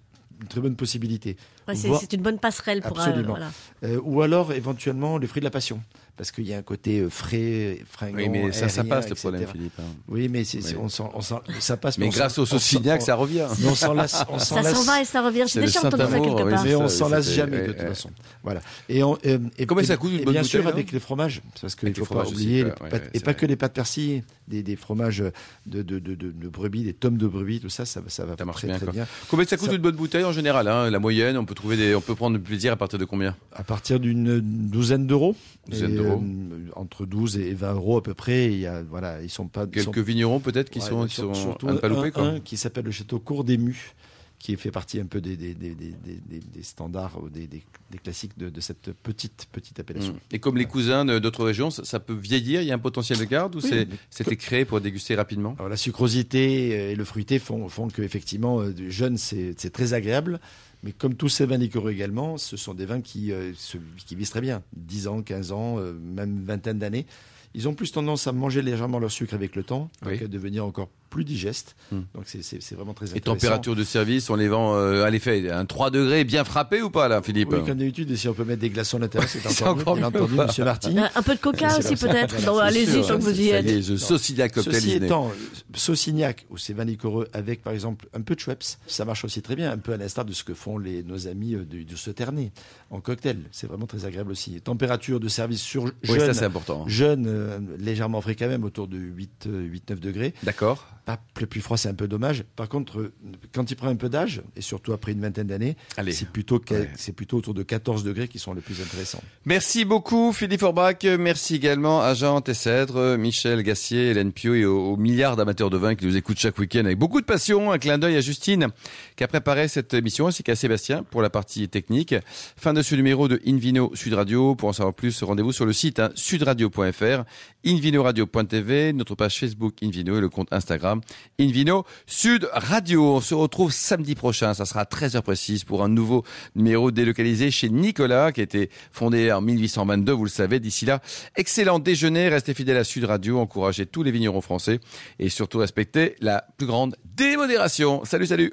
très 0.49 0.61
bonne 0.61 0.77
possibilité. 0.77 1.37
Ouais, 1.69 1.75
c'est 1.77 2.13
une 2.13 2.23
bonne 2.23 2.39
passerelle 2.39 2.83
pour 2.83 2.99
Absolument. 2.99 3.37
Euh, 3.37 3.39
voilà. 3.39 3.51
euh, 3.85 4.01
ou 4.03 4.23
alors 4.23 4.53
éventuellement 4.53 5.19
les 5.19 5.27
fruits 5.27 5.41
de 5.41 5.47
la 5.47 5.51
passion 5.51 5.83
parce 6.21 6.33
qu'il 6.33 6.47
y 6.47 6.53
a 6.53 6.59
un 6.59 6.63
côté 6.63 7.07
frais, 7.09 7.79
fringant. 7.91 8.19
Oui, 8.19 8.29
mais 8.29 8.53
ça, 8.53 8.67
aérien, 8.67 8.69
ça 8.69 8.85
passe 8.85 9.07
etc. 9.07 9.15
le 9.25 9.31
problème, 9.31 9.49
Philippe. 9.51 9.73
Hein. 9.79 9.85
Oui, 10.07 10.29
mais 10.29 10.45
c'est, 10.45 10.59
oui. 10.59 10.77
on 10.79 10.91
sent, 10.91 11.05
on 11.15 11.23
ça 11.23 11.77
passe. 11.79 11.97
Mais, 11.97 12.05
mais 12.05 12.13
grâce 12.13 12.37
au 12.37 12.45
Saucignac, 12.45 13.01
ça 13.01 13.15
revient. 13.15 13.47
Mais 13.59 13.69
on 13.69 13.75
s'en 13.75 13.95
lasse, 13.95 14.23
on 14.29 14.39
ça 14.39 14.63
s'en 14.63 14.83
va 14.83 15.01
et 15.01 15.07
ça 15.07 15.23
revient. 15.23 15.45
J'ai 15.47 15.61
déjà 15.61 15.81
entendu 15.81 16.03
ça 16.03 16.21
quelque 16.21 16.43
oui, 16.43 16.51
part. 16.51 16.63
Mais 16.63 16.75
on 16.75 16.89
s'en 16.89 17.09
lasse 17.09 17.33
jamais 17.33 17.63
de 17.63 17.73
toute 17.73 17.81
façon. 17.81 18.11
Voilà. 18.43 18.61
Et, 18.91 19.03
on, 19.03 19.17
euh, 19.25 19.39
et 19.57 19.65
combien 19.65 19.83
ça 19.83 19.97
coûte 19.97 20.13
une 20.13 20.25
bonne 20.25 20.35
Bien 20.35 20.43
sûr, 20.43 20.67
hein 20.67 20.71
avec 20.71 20.93
les 20.93 21.01
fromages, 21.01 21.41
parce 21.59 21.75
qu'il 21.75 21.89
ne 21.89 21.95
faut 21.95 22.05
pas 22.05 22.29
oublier, 22.29 22.67
et 23.15 23.21
pas 23.21 23.33
que 23.33 23.47
les 23.47 23.57
pâtes 23.57 23.73
persillées, 23.73 24.23
des, 24.47 24.63
des 24.63 24.77
fromages 24.77 25.25
de, 25.67 25.83
de, 25.83 25.99
de, 25.99 26.15
de, 26.15 26.49
brebis, 26.49 26.85
des 26.85 26.93
tomes 26.93 27.17
de 27.17 27.27
brebis, 27.27 27.61
tout 27.61 27.71
ça, 27.71 27.87
ça, 27.87 28.03
ça 28.09 28.27
va 28.27 28.37
ça 28.37 28.45
marche 28.45 28.59
très, 28.59 28.67
bien, 28.67 28.77
très 28.77 28.93
bien. 28.93 29.07
Combien 29.31 29.47
ça 29.47 29.57
coûte 29.57 29.73
une 29.73 29.79
bonne 29.79 29.97
bouteille 29.97 30.25
en 30.25 30.33
général 30.33 30.69
hein, 30.69 30.91
La 30.91 30.99
moyenne, 30.99 31.39
on 31.39 31.47
peut 31.47 31.55
trouver 31.55 31.79
des, 31.79 31.95
on 31.95 32.03
peut 32.03 32.15
prendre 32.15 32.37
du 32.37 32.43
plaisir 32.43 32.73
à 32.73 32.77
partir 32.77 32.99
de 32.99 33.05
combien? 33.07 33.37
À 33.55 33.63
partir 33.63 34.01
d'une 34.01 34.41
douzaine 34.41 35.07
d'euros. 35.07 35.37
Douzaine 35.69 35.95
d'euros. 35.95 36.10
Euh, 36.11 36.71
entre 36.77 37.07
12 37.07 37.39
et 37.39 37.55
20 37.55 37.75
euros 37.75 37.99
à 37.99 38.03
peu 38.03 38.15
près. 38.15 38.47
Il 38.47 38.61
y 38.61 38.67
a, 38.67 38.83
voilà, 38.83 39.23
ils 39.23 39.31
sont 39.31 39.49
pas 39.49 39.67
quelques 39.67 39.95
sont... 39.95 40.03
vignerons 40.03 40.41
peut-être 40.41 40.71
qui 40.71 40.81
ouais, 40.81 40.89
sont, 40.89 41.07
qui 41.07 41.17
sont 41.17 41.35
surtout 41.35 41.69
à 41.69 41.73
ne 41.73 41.79
pas 41.79 41.89
louper, 41.89 42.11
un, 42.15 42.37
un 42.37 42.41
qui 42.41 42.57
s'appelle 42.57 42.85
le 42.85 42.91
château 42.91 43.19
Cour 43.19 43.45
des 43.45 43.59
Mus 43.59 43.95
qui 44.41 44.57
fait 44.57 44.71
partie 44.71 44.99
un 44.99 45.05
peu 45.05 45.21
des, 45.21 45.37
des, 45.37 45.55
des, 45.55 45.75
des 45.75 46.63
standards, 46.63 47.21
des, 47.31 47.63
classiques 48.03 48.37
de, 48.39 48.49
de, 48.49 48.61
cette 48.61 48.91
petite, 48.93 49.47
petite 49.53 49.79
appellation. 49.79 50.15
Mmh. 50.15 50.35
Et 50.35 50.39
comme 50.39 50.57
les 50.57 50.65
cousins 50.65 51.05
d'autres 51.21 51.45
régions, 51.45 51.71
ça, 51.71 51.85
ça, 51.85 52.01
peut 52.01 52.15
vieillir? 52.15 52.63
Il 52.63 52.67
y 52.67 52.73
a 52.73 52.75
un 52.75 52.79
potentiel 52.79 53.19
de 53.19 53.25
garde 53.25 53.55
ou 53.55 53.61
oui, 53.63 53.87
c'était 54.09 54.37
créé 54.37 54.65
pour 54.65 54.81
déguster 54.81 55.15
rapidement? 55.15 55.55
Alors, 55.59 55.69
La 55.69 55.77
sucrosité 55.77 56.91
et 56.91 56.97
le 56.97 57.05
fruité 57.05 57.39
font, 57.39 57.69
font 57.69 57.89
qu'effectivement, 57.89 58.65
jeune, 58.89 59.19
c'est 59.19 59.71
très 59.71 59.93
agréable. 59.93 60.41
Mais 60.83 60.93
comme 60.93 61.15
tous 61.15 61.29
ces 61.29 61.45
vins 61.45 61.59
liquoreux 61.59 61.93
également, 61.93 62.39
ce 62.39 62.57
sont 62.57 62.73
des 62.73 62.87
vins 62.87 63.03
qui, 63.03 63.33
euh, 63.33 63.53
se, 63.55 63.77
qui 64.07 64.15
vivent 64.15 64.31
très 64.31 64.41
bien. 64.41 64.63
10 64.75 65.09
ans, 65.09 65.23
15 65.23 65.53
ans, 65.53 65.79
euh, 65.79 65.93
même 65.93 66.43
vingtaine 66.43 66.79
d'années. 66.79 67.05
Ils 67.53 67.69
ont 67.69 67.75
plus 67.75 67.93
tendance 67.93 68.27
à 68.27 68.33
manger 68.33 68.63
légèrement 68.63 68.99
leur 68.99 69.11
sucre 69.11 69.35
avec 69.35 69.57
le 69.57 69.63
temps, 69.63 69.91
oui. 70.07 70.23
à 70.25 70.29
devenir 70.29 70.65
encore 70.65 70.89
plus 71.11 71.25
digeste. 71.25 71.77
Hmm. 71.93 72.03
Donc 72.15 72.25
c'est 72.27 72.41
vraiment 72.75 72.95
très 72.95 73.07
intéressant. 73.07 73.17
Et 73.17 73.21
température 73.21 73.77
de 73.77 73.85
service, 73.85 74.31
on 74.31 74.37
les 74.37 74.49
vend 74.49 74.77
euh, 74.77 75.05
à 75.05 75.11
l'effet 75.11 75.51
un 75.51 75.67
3 75.67 75.91
degrés 75.91 76.25
bien 76.25 76.45
frappé 76.45 76.81
ou 76.81 76.89
pas 76.89 77.09
là, 77.09 77.21
Philippe 77.21 77.51
Oui, 77.53 77.59
comme 77.67 77.79
d'habitude, 77.79 78.11
et 78.11 78.17
si 78.17 78.29
on 78.29 78.35
peut 78.35 78.45
mettre 78.45 78.61
des 78.61 78.71
glaçons 78.71 78.97
à 78.97 79.01
l'intérieur, 79.01 79.29
c'est 79.29 79.65
encore, 79.67 79.97
mieux, 79.97 80.01
bien 80.01 80.09
entendu, 80.09 80.35
Monsieur 80.35 80.65
Marty. 80.65 80.97
Un, 80.99 81.11
un 81.15 81.23
peu 81.23 81.35
de 81.35 81.41
coca 81.41 81.79
aussi 81.79 81.97
peut-être. 81.97 82.49
Allez-y, 82.61 83.07
tant 83.07 83.19
que 83.19 83.23
vous 83.23 83.41
y 83.41 83.49
êtes. 83.49 83.83
Je 83.83 83.97
Saucignac 83.97 84.53
cocktail 84.53 84.75
Ceci 84.75 84.93
étant, 84.93 85.33
Saucignac 85.75 86.47
ou 86.51 86.57
ces 86.57 86.73
vins 86.73 86.85
liquoreux 86.85 87.29
avec 87.33 87.63
par 87.63 87.73
exemple 87.73 88.07
un 88.15 88.21
peu 88.21 88.35
de 88.35 88.41
Schweppes, 88.41 88.65
ça 88.87 89.05
marche 89.05 89.25
aussi 89.25 89.43
très 89.43 89.57
bien, 89.57 89.71
un 89.73 89.79
peu 89.79 89.93
à 89.93 89.97
l'instar 89.97 90.25
de 90.25 90.33
ce 90.33 90.45
que 90.45 90.55
font 90.55 90.79
les, 90.79 91.03
nos 91.03 91.27
amis 91.27 91.53
de, 91.53 91.83
de 91.83 91.97
Sauternes 91.97 92.51
en 92.91 93.01
cocktail. 93.01 93.41
C'est 93.51 93.67
vraiment 93.67 93.87
très 93.87 94.05
agréable 94.05 94.31
aussi. 94.31 94.61
Température 94.61 95.21
de 95.21 95.29
service 95.29 95.61
sur 95.61 95.87
jeune, 95.87 95.95
oui, 96.09 96.21
ça 96.21 96.35
c'est 96.35 96.45
important. 96.45 96.85
Jeune, 96.87 97.27
euh, 97.27 97.59
légèrement 97.79 98.21
frais 98.21 98.35
quand 98.35 98.49
même, 98.49 98.65
autour 98.65 98.89
de 98.89 98.99
8, 98.99 99.49
8 99.51 99.91
9 99.91 100.01
degrés. 100.01 100.35
D'accord. 100.43 100.87
Pas 101.05 101.19
le 101.41 101.47
plus 101.47 101.61
froid, 101.61 101.77
c'est 101.77 101.89
un 101.89 101.95
peu 101.95 102.09
dommage. 102.09 102.45
Par 102.57 102.69
contre, 102.69 103.13
quand 103.53 103.71
il 103.71 103.75
prend 103.75 103.89
un 103.89 103.97
peu 103.97 104.09
d'âge, 104.09 104.43
et 104.57 104.61
surtout 104.61 104.93
après 104.93 105.13
une 105.13 105.21
vingtaine 105.21 105.47
d'années, 105.47 105.77
c'est 106.11 106.29
plutôt, 106.29 106.61
ouais. 106.71 106.91
plutôt 107.17 107.39
autour 107.39 107.55
de 107.55 107.63
14 107.63 108.05
degrés 108.05 108.29
qui 108.29 108.39
sont 108.39 108.55
les 108.55 108.61
plus 108.61 108.81
intéressants. 108.81 109.23
Merci 109.45 109.85
beaucoup, 109.85 110.33
Philippe 110.33 110.61
Forbach. 110.61 111.05
Merci 111.19 111.57
également 111.57 112.01
à 112.01 112.15
Jean 112.15 112.41
Tessèdre, 112.41 113.17
Michel 113.17 113.63
Gassier, 113.63 114.11
Hélène 114.11 114.33
Pio 114.33 114.55
et 114.55 114.65
aux, 114.65 114.93
aux 114.93 114.97
milliards 114.97 115.37
d'amateurs 115.37 115.71
de 115.71 115.77
vin 115.77 115.95
qui 115.95 116.07
nous 116.07 116.17
écoutent 116.17 116.39
chaque 116.39 116.59
week-end 116.59 116.85
avec 116.85 116.99
beaucoup 116.99 117.21
de 117.21 117.27
passion. 117.27 117.73
Un 117.73 117.79
clin 117.79 117.99
d'œil 117.99 118.17
à 118.17 118.21
Justine 118.21 118.69
qui 119.17 119.25
a 119.25 119.29
préparé 119.29 119.69
cette 119.69 119.95
émission, 119.95 120.27
ainsi 120.27 120.43
qu'à 120.43 120.57
Sébastien 120.57 121.03
pour 121.03 121.23
la 121.23 121.31
partie 121.31 121.69
technique. 121.69 122.15
Fin 122.57 122.73
de 122.73 122.83
ce 122.83 122.95
numéro 122.95 123.29
de 123.29 123.41
Invino 123.47 123.91
Sud 123.95 124.15
Radio. 124.15 124.55
Pour 124.55 124.69
en 124.69 124.73
savoir 124.73 124.95
plus, 124.95 125.23
rendez-vous 125.23 125.53
sur 125.53 125.67
le 125.67 125.73
site 125.73 125.99
hein, 125.99 126.11
sudradio.fr, 126.15 127.25
invinoradio.tv, 127.67 128.93
notre 128.93 129.15
page 129.15 129.39
Facebook 129.39 129.75
Invino 129.83 130.17
et 130.17 130.21
le 130.21 130.29
compte 130.29 130.49
Instagram, 130.53 131.00
Invino 131.39 131.85
Sud 132.07 132.49
Radio. 132.53 133.17
On 133.17 133.21
se 133.21 133.35
retrouve 133.35 133.73
samedi 133.73 134.15
prochain, 134.15 134.55
ça 134.55 134.65
sera 134.65 134.81
à 134.81 134.85
13h 134.85 135.23
précise 135.23 135.65
pour 135.65 135.83
un 135.83 135.89
nouveau 135.89 136.25
numéro 136.55 136.91
délocalisé 136.91 137.51
chez 137.51 137.69
Nicolas, 137.69 138.33
qui 138.33 138.41
a 138.41 138.45
été 138.45 138.71
fondé 138.93 139.33
en 139.33 139.41
1822, 139.41 140.13
vous 140.13 140.25
le 140.25 140.31
savez. 140.31 140.61
D'ici 140.61 140.87
là, 140.87 141.01
excellent 141.37 141.79
déjeuner, 141.79 142.29
restez 142.29 142.55
fidèles 142.55 142.79
à 142.79 142.85
Sud 142.85 143.05
Radio, 143.05 143.39
encouragez 143.39 143.87
tous 143.87 144.03
les 144.03 144.11
vignerons 144.11 144.41
français 144.41 144.81
et 145.19 145.29
surtout 145.29 145.59
respectez 145.59 146.17
la 146.21 146.45
plus 146.57 146.67
grande 146.67 146.97
démodération. 147.17 148.05
Salut, 148.05 148.27
salut 148.27 148.53